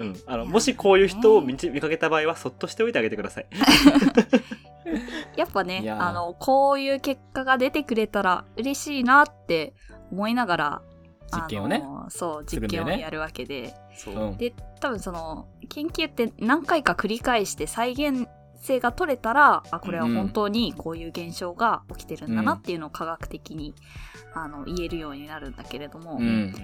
[0.00, 0.16] うん。
[0.26, 3.46] あの、もしこういう人を見ち見かけた場合は、そっとしておいてあげてください。
[5.36, 9.74] やっぱねあの、こういう結果が出てくれたら嬉しいなって
[10.10, 10.82] 思いながら、
[11.32, 13.74] 実験をねそう、実験をやるわけで。
[13.94, 14.14] そう。
[14.14, 23.74] うんで、多分その、研究って何回か繰り返して再現性が取れたら、あ、これは本当にこういう現象が起きてるんだなっていうのを科学的に、
[24.34, 26.54] あの言えるようになるんだけれども、うん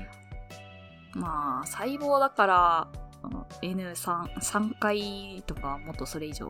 [1.14, 2.88] まあ、細胞だから、
[3.22, 3.94] あの N3、
[4.38, 6.48] 3回とかもっとそれ以上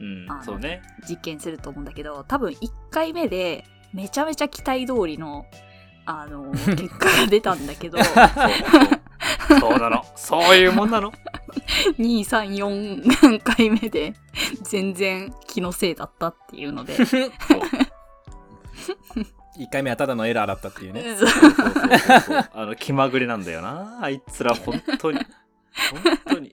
[0.00, 0.82] うんそうね。
[1.08, 5.46] 実験すると思うんだけど、多分1回目でめちゃめちゃ期待通りの、
[6.10, 7.98] あの、結果が出たんだけど、
[9.60, 10.02] そうなの。
[10.16, 11.12] そういうもんなの。
[11.98, 14.14] 2、3、4回目で
[14.62, 16.96] 全然気のせいだったっていうので。
[17.04, 17.30] そう
[19.58, 21.16] 1回目はただのエラーだったっていうね。
[21.18, 22.50] そうそうそうそう。
[22.54, 23.98] あの、気まぐれなんだよな。
[24.00, 25.18] あいつら、本当に。
[25.18, 26.50] 本当に。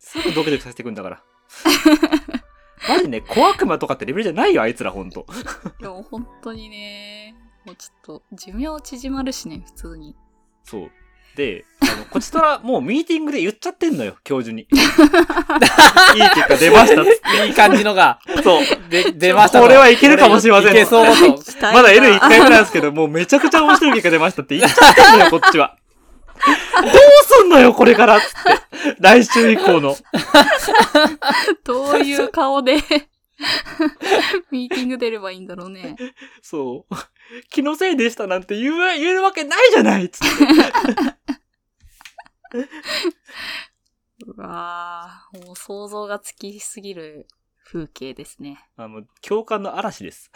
[0.00, 1.22] すぐドキドキさせてくんだから。
[2.88, 5.26] マジね、小悪魔とかってレベルじゃないよ、あいつら、ほんと。
[5.78, 7.17] でも本当にね、
[7.68, 10.16] もうちょっと寿命縮まるしね、普通に。
[10.64, 10.90] そう。
[11.36, 14.62] で、あの、こちとら、もうミーティングで言っちゃってんのよ、 教授に。
[14.62, 17.12] いい結果出ましたっつっ
[17.46, 18.42] いい感じのが、て。
[18.42, 18.64] そう。
[18.88, 21.12] で、出ましたとこれはいけるかもしれませんいけそうと。
[21.74, 25.76] まだ N1 回目なんですけど、もうめちゃくちゃ面白い結果出ましたって言っちゃってんのよ、 こっちは。
[26.80, 26.90] どう
[27.26, 28.96] すんのよ、これからっつって。
[28.98, 29.94] 来週以降の。
[31.64, 32.78] どういう顔で
[34.50, 35.96] ミーティング出ればいいんだろうね。
[36.42, 36.94] そう。
[37.50, 40.44] 気のせいでしたなんて言う、言えるわけないじゃないっつって。
[44.26, 47.28] うわーもう想像がつきすぎる
[47.64, 48.58] 風景ですね。
[48.76, 50.32] あの、共感の嵐です。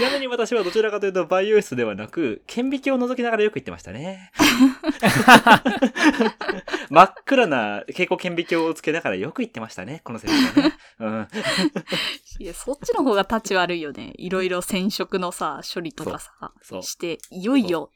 [0.00, 4.32] ちなみに私はどちらかというとバイオ室ではなく、顕微鏡を覗きながらよく言ってましたね。
[6.88, 10.78] 真っ暗な蛍光顕微鏡をつけながらよく言ってましたね、この先生はね。
[11.00, 11.28] うん。
[12.38, 14.14] いや、そっちの方が立ち悪いよね。
[14.16, 16.32] いろいろ染色のさ、処理とかさ、
[16.62, 16.82] そう。
[16.82, 17.90] して、いよいよ、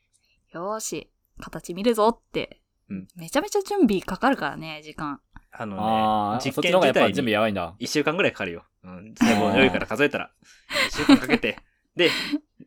[0.53, 5.23] よーし、形見るぞって、うんめちゃめちゃ準備かかるからね、時間。
[5.53, 7.75] あのね、実そっちの方がや験自体っぱ準備にやばいんだ。
[7.81, 8.65] 1週間ぐらいかかるよ。
[8.83, 9.15] うん。
[9.19, 10.31] 細胞の良いから数えたら。
[10.91, 11.57] 1週間かけて。
[11.97, 12.11] で、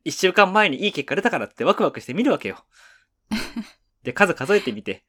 [0.05, 2.65] 1週間前にいい結果出たからってワクワクして見るわけよ。
[4.03, 5.03] で、数数えてみて。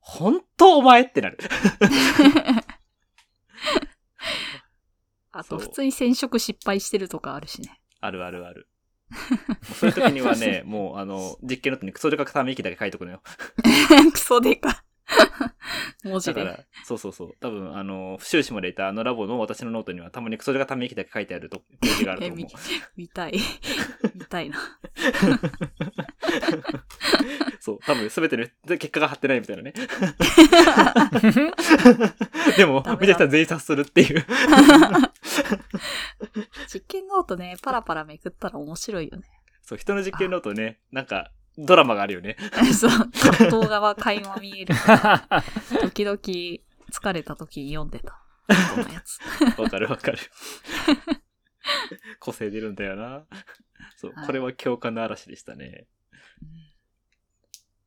[0.00, 1.38] 本当お前ってなる。
[5.32, 7.80] あと、普通に染色失敗してるとかあるしね。
[8.00, 8.68] あるあるある。
[9.78, 13.22] そういう時にはね、もうあの、実験の後にクソデカくため息だけ書いとくのよ。
[14.12, 14.84] クソでか。
[16.04, 16.44] 文字で。
[16.44, 17.34] だから、そうそうそう。
[17.40, 22.46] 多分、あの、修士までいたあのラボの私のノートにはたまにクソデカため息だけ書いてあると、ページがあると え、思う見。
[22.96, 23.34] 見たい。
[24.14, 24.58] 見たいな。
[27.60, 29.72] そう、多分すべてので結果が貼ってないみたいなね。
[32.56, 34.24] でも見た人は全員察するっていう。
[36.68, 39.24] 実験ノートね、パラパラめくったら面白いよね。
[39.62, 42.36] そう、人の実験ノートね、なんか、ドラマがあるよね。
[42.74, 44.74] そう、葛藤が垣間見える。
[45.82, 48.20] 時々、疲れた時に読んでた。
[48.74, 49.60] このやつ。
[49.60, 50.18] わかるわかる。
[52.20, 53.24] 個性出るんだよな。
[53.96, 55.86] そうは、いこれは共感の嵐でしたね。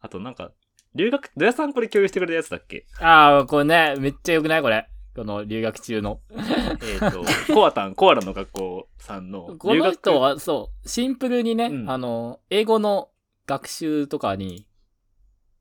[0.01, 0.51] あとなんか、
[0.95, 2.85] 留学、土屋さんこれ共有してくれたやつだっけ？
[2.99, 4.89] ああ、これね、めっちゃ良くないこれ。
[5.15, 6.21] この留学中の。
[6.31, 13.09] えっ、と、 コアタン、コアラの学校さんのこの留学人は、そう、シンプルにね、うんあの、英語の
[13.49, 14.67] 学習とかに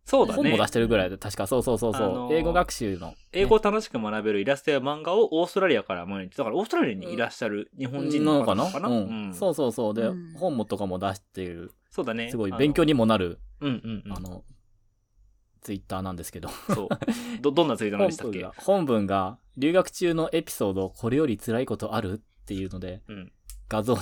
[0.04, 0.66] そうだね本も出。
[0.68, 3.14] してるぐらいで、確か、そうそうそうそう、あのー英語学習の。
[3.32, 9.94] 英語を楽しく学べるイラストや漫画をオーストラリアから毎日、だからオーストラリアにいらっしゃる日本人のなのかな方なのかな、うん、そうそうそう。
[9.94, 12.30] で、うん本もとかも出している、そうだね。
[12.30, 13.70] すごい勉強にもなる、あの。
[13.70, 14.12] うんうんうん。
[14.16, 14.44] あの、
[15.60, 16.48] ツイッターなんですけど。
[16.74, 16.88] そう。
[17.42, 18.38] ど、どんなツイートなん本でしたっけ？
[18.38, 22.14] 文が、本文が、留学中のエピソード、これより辛いことある？
[22.14, 23.32] っていうので、うん。
[23.68, 24.00] 画像で、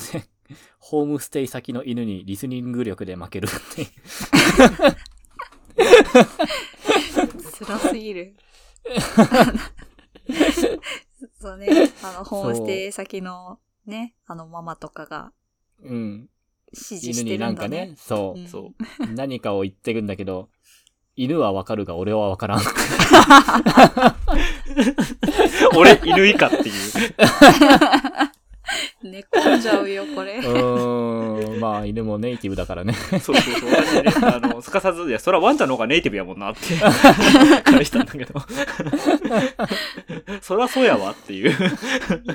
[0.79, 3.87] ホームステイ先の犬にリスニング力で負けるって。
[7.59, 8.35] 辛すぎる。
[11.41, 11.69] そどね。
[12.03, 15.33] あの、ホームステイ先のね、あのママとかが
[15.83, 16.29] うん。
[16.73, 17.87] 指示犬してになんかるんだね。
[17.89, 19.15] ね、そう、うんそう。
[19.15, 20.51] 何かを言ってるんだけど、
[21.15, 22.61] 犬はわかるが俺はわからん。
[25.77, 26.73] 俺、犬以下っていう。
[29.03, 30.37] 寝込んじゃうよ、これ。
[30.41, 32.95] うーん、まあ犬もネイティブだからね。
[32.95, 33.71] そうそうそう。
[33.71, 36.61] 同じね、あの、すかさず、いや、それはワンちゃんの方がネイティブやもんなって
[37.63, 38.41] 返したんだけど。
[40.41, 41.51] そりゃそうやわっていう。
[41.51, 41.55] い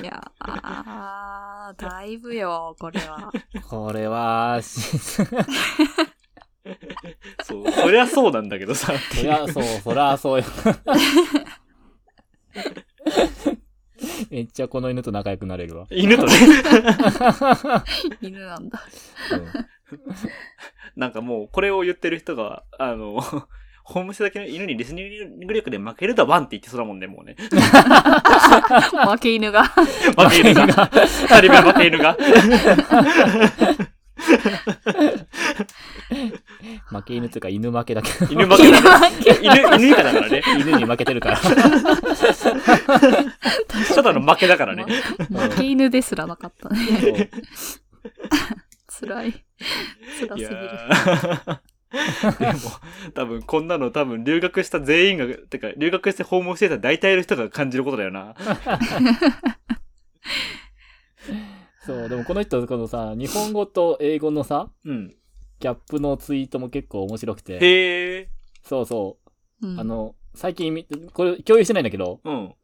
[0.04, 3.32] やあー、だいぶよ、これは。
[3.68, 4.98] これは、し
[7.42, 7.72] そう。
[7.72, 8.92] そりゃそうなんだけどさ。
[9.14, 10.46] そりゃそう、そりゃそうよ。
[14.30, 15.86] めっちゃこの犬と仲良くなれるわ。
[15.90, 16.32] 犬とね。
[18.20, 18.82] 犬なんだ。
[20.96, 23.20] なんかもう、これを言ってる人が、あの、
[23.84, 27.34] ホームステイだけの犬にリスニング力で負けるだワンって言ってそうだもんね、もうね。
[27.38, 29.64] 負け犬が。
[29.64, 30.86] 負け犬が。
[30.86, 32.16] 二人目は負け犬が。
[37.02, 38.32] 負け犬っていうか犬負けだけど。
[38.32, 39.10] 犬負けだね。
[39.40, 40.42] 犬、犬以下だからね。
[40.58, 41.40] 犬に負けてるから。
[43.94, 44.84] ただの負けだからね。
[45.30, 47.30] 負け犬ですらなかったね。
[48.86, 49.44] 辛い。
[50.20, 50.56] 辛すぎいやる。
[51.92, 52.58] ーでも、
[53.14, 58.34] 多分こんなの多分留学した全員が、てか留学して訪問してた大体の人が感じることだよな。
[61.84, 65.14] そう、でもこの人、このさ、日本語と英語のさ、うん。
[65.62, 67.54] ギャップのツイートも結構面白くて。
[67.54, 68.28] へえ。
[68.64, 69.16] そうそ
[69.62, 69.66] う。
[69.66, 72.54] うんあの、最近み、これ共有してないんだけど、うん。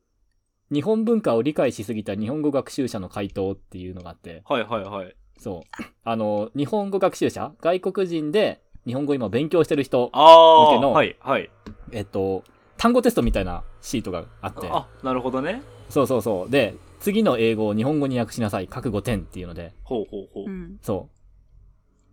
[0.73, 5.15] 日本文化を理解しすぎた日本語学習者の回答っていうのがあって、はいはいはい。
[5.39, 5.83] そう。
[6.03, 11.49] あの、日本語学習者外国人で日本語今勉強してる人、向けのはいはい。
[11.93, 12.43] えっと、
[12.77, 15.63] 単語テストみたいなシートがあって、あ、なるほどね。
[15.89, 16.51] そうそうそう。
[16.51, 18.67] で、次の英語を日本語に訳しなさい。
[18.67, 20.51] 覚悟点っていうので、ほうほうほう。
[20.51, 20.79] うん。
[20.83, 21.18] そう。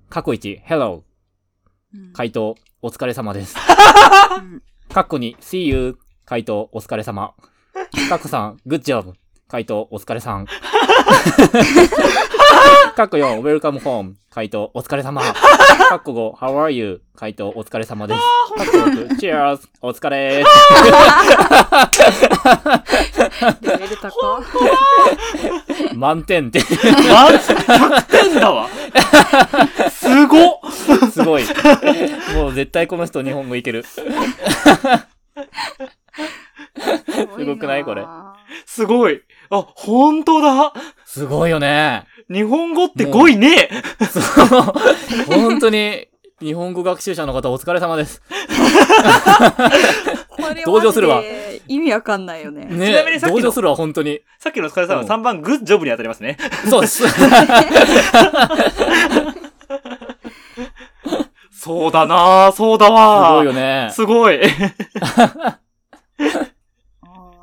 [0.09, 1.03] 過去1、Hello。
[1.93, 3.55] うん回答、お疲れ様です。
[4.37, 4.61] うん
[4.93, 5.97] カッコ2、See you。
[6.25, 7.33] 回答、お疲れ様。
[8.09, 9.13] カッコ3、Good job。
[9.47, 10.45] 回答、お疲れさん。
[12.95, 14.13] カッコ4、Welcome home。
[14.29, 15.21] 回答、お疲れ様。
[15.89, 17.01] カッコ5、How are you?
[17.15, 18.19] 回答、お疲れ様です。
[18.57, 19.59] カッコ6、Cheers!
[19.81, 20.43] お疲れ
[23.61, 24.41] レベル高。
[25.95, 28.69] 満点って、マジ100点だわ
[30.05, 30.59] すごっ
[31.11, 31.43] すごい。
[32.35, 33.83] もう絶対この人日本語いける。
[33.83, 34.01] す
[37.37, 37.83] すごくない？
[37.83, 38.05] これ
[38.65, 40.73] すごいあ、本当だ
[41.05, 42.05] すごいよね。
[42.29, 44.23] 日本語って語彙ねえそう。
[45.27, 46.07] 本当に、
[46.41, 48.21] 日本語学習者の方お疲れ様です。
[50.65, 51.23] 同情するわ
[51.67, 52.65] 意味わかんないよね。
[52.65, 54.21] ねちなみにさっきの同情するわ、本当に。
[54.39, 56.37] さっきのお疲れ様はうん3番グッジョブに当たりますね。
[56.69, 57.03] そうです。
[61.65, 63.89] そうだなぁ、そうだすわごいよね。
[63.91, 64.39] すごい。
[64.45, 65.59] あ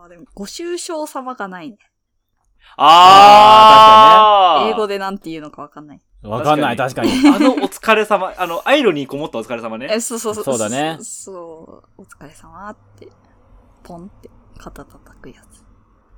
[0.04, 1.78] あ、でも、ご愁傷様がないね。
[2.76, 6.00] あー、英語でなんて言うのかわかんない。
[6.22, 7.10] わかんない、確かに。
[7.34, 9.88] あのお疲れ様、あの、アイロニーこもったお疲れ様ね。
[9.90, 10.44] え、そうそうそう。
[10.44, 13.08] そうだねそそう、お疲れ様って、
[13.82, 15.64] ポンって肩叩くやつ。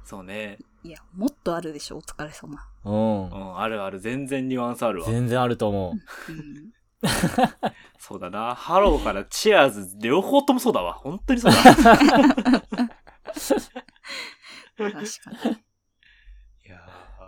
[0.04, 0.58] そうね。
[0.82, 2.58] いや、もっとあるでしょ、お疲れ様。
[2.84, 3.34] うんう。
[3.34, 5.10] ん、あるある、全然ニュアンスあるわ。
[5.10, 5.94] 全然あると思
[6.28, 6.32] う。
[6.32, 6.74] うん。
[7.98, 8.54] そうだな。
[8.54, 10.92] ハローから Cheers、両方ともそうだわ。
[10.94, 11.62] 本当にそうだ。
[11.64, 11.98] 確か
[15.48, 15.56] に。
[16.66, 16.80] いや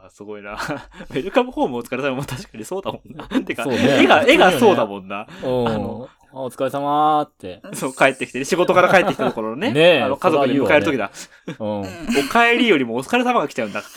[0.06, 0.52] ー、すごいな。
[0.54, 3.26] Welcome home お疲れ様も確かにそうだもんな。
[3.42, 5.26] てか、そうね絵が、絵がそうだもんな。
[5.42, 5.68] うん。
[5.68, 7.62] あのあお疲れ様ーって。
[7.72, 9.72] そう、帰ってきて、仕事から帰ってきたところのね。
[9.72, 11.10] ねえあの、家族で迎える時だ。
[11.58, 11.84] お
[12.30, 13.82] 帰りよりもお疲れ様が来ちゃうんだ。
[13.82, 13.94] 確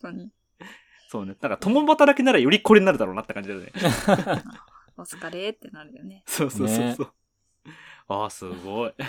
[0.00, 0.30] かに。
[1.08, 1.36] そうね。
[1.40, 3.72] なんか、共働きならよりこれになるだろうなって感じだよね。
[4.98, 6.22] お疲れってなるよね。
[6.26, 7.12] そうそうそうそう。
[8.08, 8.94] ああ、すごい。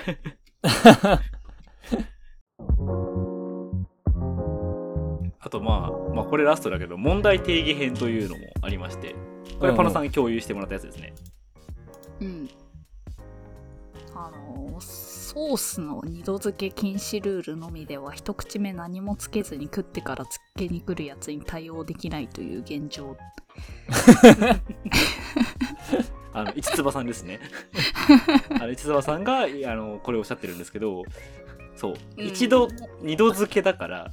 [5.39, 9.15] あとまあ、まあこれラストだけど、問題定義編というのもありまして、
[9.59, 11.13] これパノさんに共有してもらったやつですね。
[12.19, 12.49] うん。
[14.13, 14.79] あの、
[15.37, 23.15] ソースの二度漬け禁止ルールのみでは一口目何もつけずに食ってからつけに来るやつに対応できないという現状。
[26.33, 27.39] あの、市つさんですね。
[28.59, 31.03] あの、市つさんが、あの、これをおっしゃってるんですけど、
[31.75, 31.93] そう。
[32.17, 32.67] うん一度、
[33.03, 34.09] 二度漬けだから、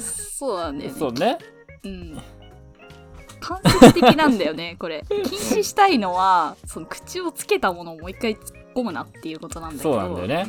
[0.00, 0.98] そうなんだよね。
[0.98, 1.36] そうね。
[1.84, 2.18] うん。
[3.38, 5.04] 間接的なんだよね、これ。
[5.08, 8.38] 禁止したいのは、その口をつけたものをもう一回
[8.72, 10.46] 込むなっていうことなんだけど、そうなんだよね。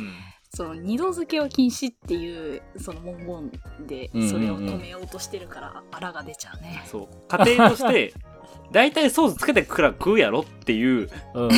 [0.54, 3.50] その二度漬けを禁止っていうその文
[3.80, 6.82] 言でうんうんうんそれを止めようとしてるから、あらが出ちゃうね。
[6.86, 7.08] そう。
[7.28, 8.14] 家庭として、
[8.70, 11.50] 大体ソースつけてから食うやろっていう、うんうん。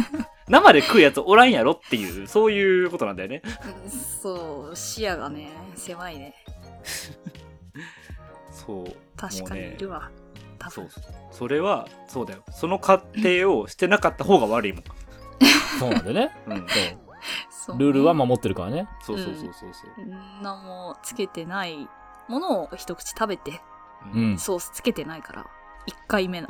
[0.48, 3.42] 生で食うやつおらんやろっていう、そういうことなんだよね。
[3.84, 6.34] うんそう、視野がね、狭いね。
[8.50, 8.96] そう。
[9.16, 10.10] 確かにいるわ。
[10.58, 11.02] 多分そう。
[11.30, 12.42] それは、そうだよ。
[12.50, 14.84] その過程をしてなかった方が悪いもん。
[15.78, 16.36] そうなんだよね。
[16.46, 16.66] うん。
[17.50, 18.88] そうルールは守ってるからね。
[19.02, 19.90] そうそうそうそうそう。
[20.42, 21.88] 何もつけてない
[22.28, 23.60] ものを一口食べて、
[24.14, 24.38] うん。
[24.38, 25.46] ソースつけてないから、
[25.86, 26.48] 1回目の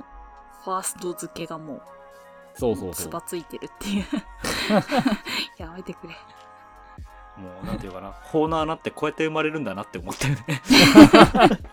[0.64, 1.82] ファースト漬けがもう、
[2.54, 3.06] そうそうそう。
[3.06, 4.04] つばついてるっていう。
[5.58, 6.14] やめてくれ。
[7.38, 10.42] もう、なんていうかな、法の穴ってこうやって生まれるんだなって思ったよね。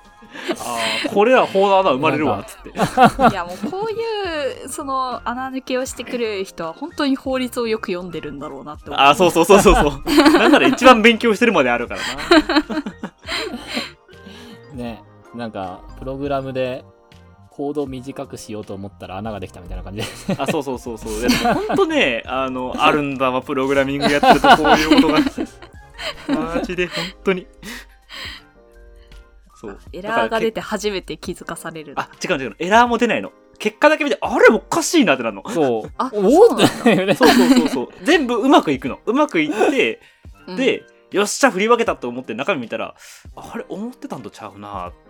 [0.60, 2.70] ああ、これは法の穴生まれるわ、つって。
[3.32, 9.00] いやもうこういう、その穴抜けをしてくる人は本当に法律をよく読んでるんだろうなって思う。
[9.00, 9.92] ああ、そうそうそうそうそう。
[10.38, 12.02] なんなら一番勉強してるまであるから
[12.74, 12.84] な。
[14.74, 15.04] ね。
[15.34, 16.86] なんか、プログラムで、
[17.56, 20.08] コードを短くしようと思ったら穴ができたみたいな感じで。
[20.38, 21.22] あ、そうそうそうそう。
[21.22, 25.20] でも本当ね、あの、あるんだわ、プログラミングやってるとこういうことが。
[26.56, 27.48] マジで、本当に。
[29.56, 29.80] そう。
[29.94, 30.52] エラーが出て。
[30.54, 31.94] て初めて気づかされる。
[31.96, 32.56] あ、違う違う。
[32.60, 33.32] エラーも出ないの。
[33.58, 35.50] 結果だけ見て、あれおかしいなってなるの。
[35.50, 35.92] そう。
[35.98, 36.68] あおおって。
[37.16, 37.88] そうそうそうそう。
[38.04, 39.00] 全部うまくいくの。
[39.06, 40.02] うまくいって、
[40.46, 42.96] うん、で、よっしゃ、振り分けたと思って中身見たら、
[43.38, 45.05] あれ思ってたんとちゃうなって。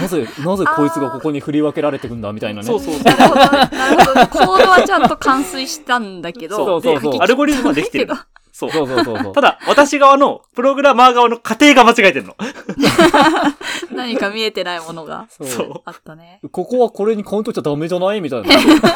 [0.00, 2.66] なぜ、なぜこいつがここに振り分けられてくんだみたいなね。
[2.66, 3.02] そうそうそう。
[3.04, 4.26] なるほど、なるほど。
[4.26, 8.06] コードはちゃんと完遂したんだけど、そうそうそうでアルゴリズムはできてる。
[8.52, 8.70] そう。
[8.70, 9.40] そうそうそうそうた。
[9.40, 12.36] だ、私側の、プログラマー側の過程が間違えてるの。
[13.90, 15.72] 何か見えてないものがそうそう。
[15.84, 16.38] あったね。
[16.52, 18.48] ここはこれにカウントしちゃダメじゃないみたいな。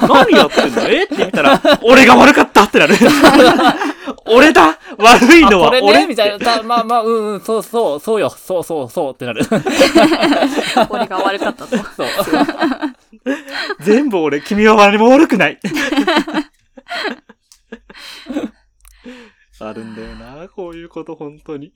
[0.08, 0.82] 何やってんの？
[0.82, 1.04] え？
[1.04, 2.94] って言ったら、俺が悪かったってなる。
[4.26, 6.38] 俺だ悪いのあこれは俺ねみたいな。
[6.38, 9.42] たまあまあ、うんうん、そうそう、そうよ、そうそうそうってなる。
[10.90, 11.76] 俺が悪かったと。
[11.76, 12.08] そう。
[13.80, 15.58] 全部俺、君は何も悪くない。
[19.60, 21.72] あるんだよな、こういうこと、本当に。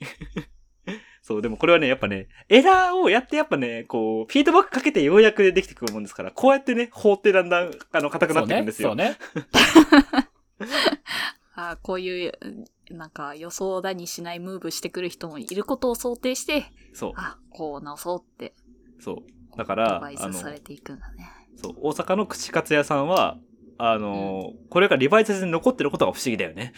[1.23, 8.91] そう、でもこれはね、やっぱね、エラーをやってやっぱね、こう、フィードバックかけてようやくできてくるもんですから、こうやってね、法ってだんだん、あの、硬くなっていくんですよ。
[8.91, 9.17] そうね。
[11.55, 12.33] あこういう、
[12.93, 16.65] なんか予想だにしないムーブしてくる人もいることを想定して、
[16.95, 17.13] そう。
[17.17, 18.55] あ、こう直そうって
[19.01, 19.57] そう。
[19.57, 21.29] だかアドら、バイスされていくんだね。
[21.57, 23.39] そう、大阪の串カツ屋さんは、
[23.79, 26.73] あの、これがリバイスで残ってることが不思議だよね。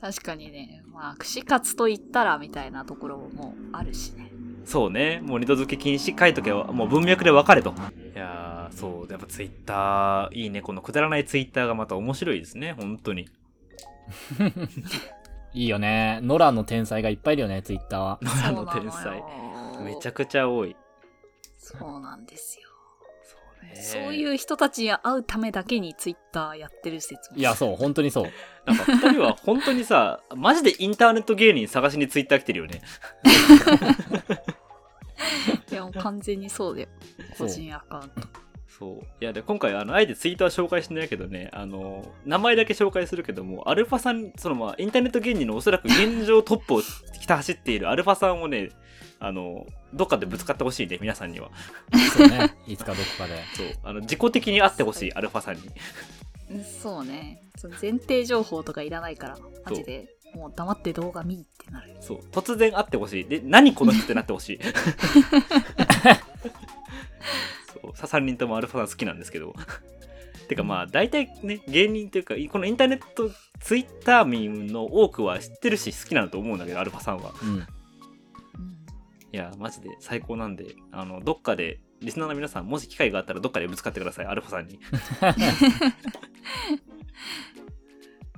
[0.00, 4.30] 確かにね、まあ、串カツと言ったらみたいなところもあるしね。
[4.64, 5.20] そうね。
[5.22, 7.70] もう二度漬け禁止書いとけば、もう文脈で分かれと。
[8.14, 9.12] いやー、そう。
[9.12, 10.60] やっぱツイッター、いいね。
[10.60, 12.72] このくだらないツイッターがまた面白いですね。
[12.72, 13.28] 本当に。
[15.52, 16.20] いいよね。
[16.22, 18.18] ノラの天才がいっぱいいるよね、ツイッターは。
[18.22, 19.22] ノラの天才。
[19.82, 20.76] めちゃくちゃ多い。
[21.56, 22.68] そうなんですよ。
[23.22, 23.74] そうね。
[23.74, 27.38] そういう人たちに会うためだけにツイッターやってる説も。
[27.38, 28.24] いや、そう、本当にそう。
[28.66, 32.82] なんか二人は本当にさ、マジでインターネット芸人探しにツイッター来てるよね。
[35.72, 36.88] いや、もう完全にそうだよ。
[37.38, 38.28] 個人アカウント。
[38.78, 39.06] そう。
[39.20, 48.70] いや、で、今回、あの、あえてツイートは紹介してないけどね、あの、名前だけ紹介するけども、アルファさん、そのまあ、インターネット芸人のおそらく現状トップをひた走っているアルファさんをね、
[49.18, 51.50] あの、どっかでぶつかってほしいね、皆さんには。
[52.14, 52.54] そうね。
[52.66, 53.42] いつかどこかで。
[53.56, 53.66] そう。
[53.82, 55.62] あの、自己的に会ってほしい、アルファさんに。
[56.62, 57.42] そうね。
[57.56, 60.08] その前提情報とかいらないから、マジで。
[60.34, 61.96] もう黙って動画見ってなる。
[62.00, 62.20] そう。
[62.30, 63.24] 突然会ってほしい。
[63.24, 64.60] で、何この人ってなってほしい。
[67.94, 69.54] さ、3人ともアルファさん好きなんですけど。
[70.48, 77.32] てかまあ、大体ね、芸人というか、このインターネット、ツイッター民の多くは知ってるし好きなんだと思うんだけど、アルファさんは。
[77.42, 77.48] うん。
[77.48, 77.66] うん
[79.32, 84.80] いや、マジで最高なんで、あの、どっかで、リスナーの皆さん、もし機会があったらどっかでぶつかってください、アルファさんに。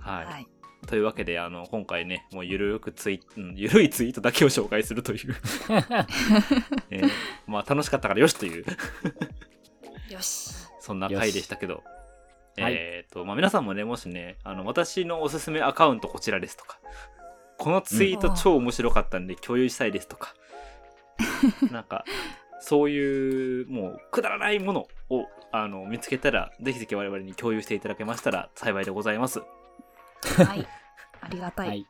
[0.01, 0.24] はい。
[0.24, 0.57] はい。
[0.89, 5.36] というわけで、あの、今回ね、もうゆるくツイ、うん、ゆるいツイートだけを紹介するという、
[6.91, 7.11] えー
[7.47, 8.64] まあ楽しかったからよしという、
[10.11, 10.55] よし。
[10.80, 11.82] そんな回でしたけど、
[12.57, 12.72] はい。
[12.72, 16.80] えっ、と、まあ皆さんもね、もしね、あの、私のおすすめアカウントこちらですとか、
[17.59, 20.34] このツイート超面白かったんで共有したいですとか、
[21.70, 22.07] なんか、
[22.61, 29.43] そういう、もう、くだらないものを、あの、見つけたら、ぜひぜひ我々に共有していただけましたら幸いでございます。
[30.46, 30.66] はい。
[31.20, 31.68] ありがたい。
[31.68, 31.86] はい。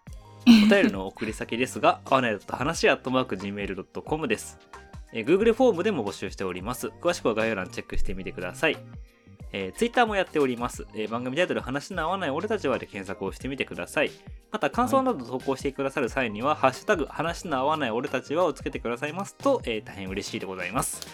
[0.46, 4.58] お便りの送り先ですが、あわないと話アットマーク Gmail.com です。
[5.12, 6.88] えー Google フォームでも募集しております。
[7.00, 8.76] 詳しくは概要欄チェックしてみてください。
[9.52, 10.86] えー、ツイッターもやっております。
[10.94, 14.10] えー番組タイトル話の合わない俺たちはで検索をしてみてください。
[14.50, 21.06] また感想など投稿してくださる際には、ハッシュタグ話の合わない俺たちはをつけてくださいますと、えー大変嬉しいでございます。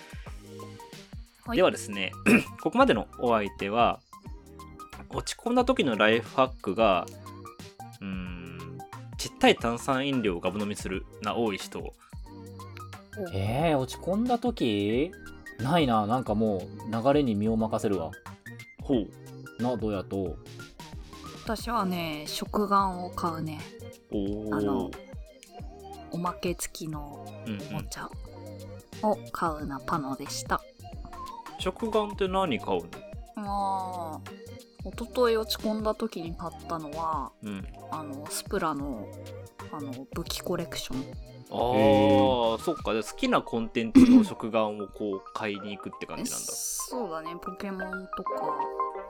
[1.47, 2.13] はいではですね、
[2.63, 4.01] ここまでのお相手は、
[5.15, 7.07] 落ち込んだ時のライフハックが、
[8.01, 8.79] うーん、
[9.17, 11.93] ちったい炭酸飲料をガブ飲みするな多い人。
[13.33, 15.13] えー、落ち込んだ時？
[15.59, 16.07] ないな。
[16.07, 16.61] なんかもう
[16.93, 18.11] 流れに身を任せるわ。
[18.83, 19.63] ほう。
[19.63, 20.37] な、どうやと？
[21.45, 23.61] 私はね、食玩を買うね。
[24.11, 24.99] おあのー。
[26.11, 28.09] おまけ付きのうんうん、お茶
[29.03, 30.61] を買うなパノでした。
[31.59, 32.89] 食玩って何買うの？
[33.37, 34.21] ああ、
[34.85, 37.67] 一昨日落ち込んだ時に買ったのは、うん。
[37.91, 39.09] あの、スプラの、
[39.73, 41.35] あの、武器コレクション。
[41.51, 42.93] ああ、そっか。
[42.93, 46.47] で好きなコンテンツの食玩をこう買いに行くって感じなんだ。
[46.53, 48.59] そうだね、ポケモンとか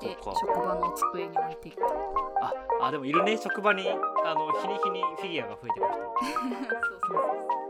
[0.01, 1.85] で、職場の机に置いてきた。
[1.85, 2.53] あ、
[2.83, 3.39] あ、でもいるね。
[3.39, 6.75] 職場に、あの、日に日にフィギュアが増えてくる人。
[6.75, 7.64] そうそうそう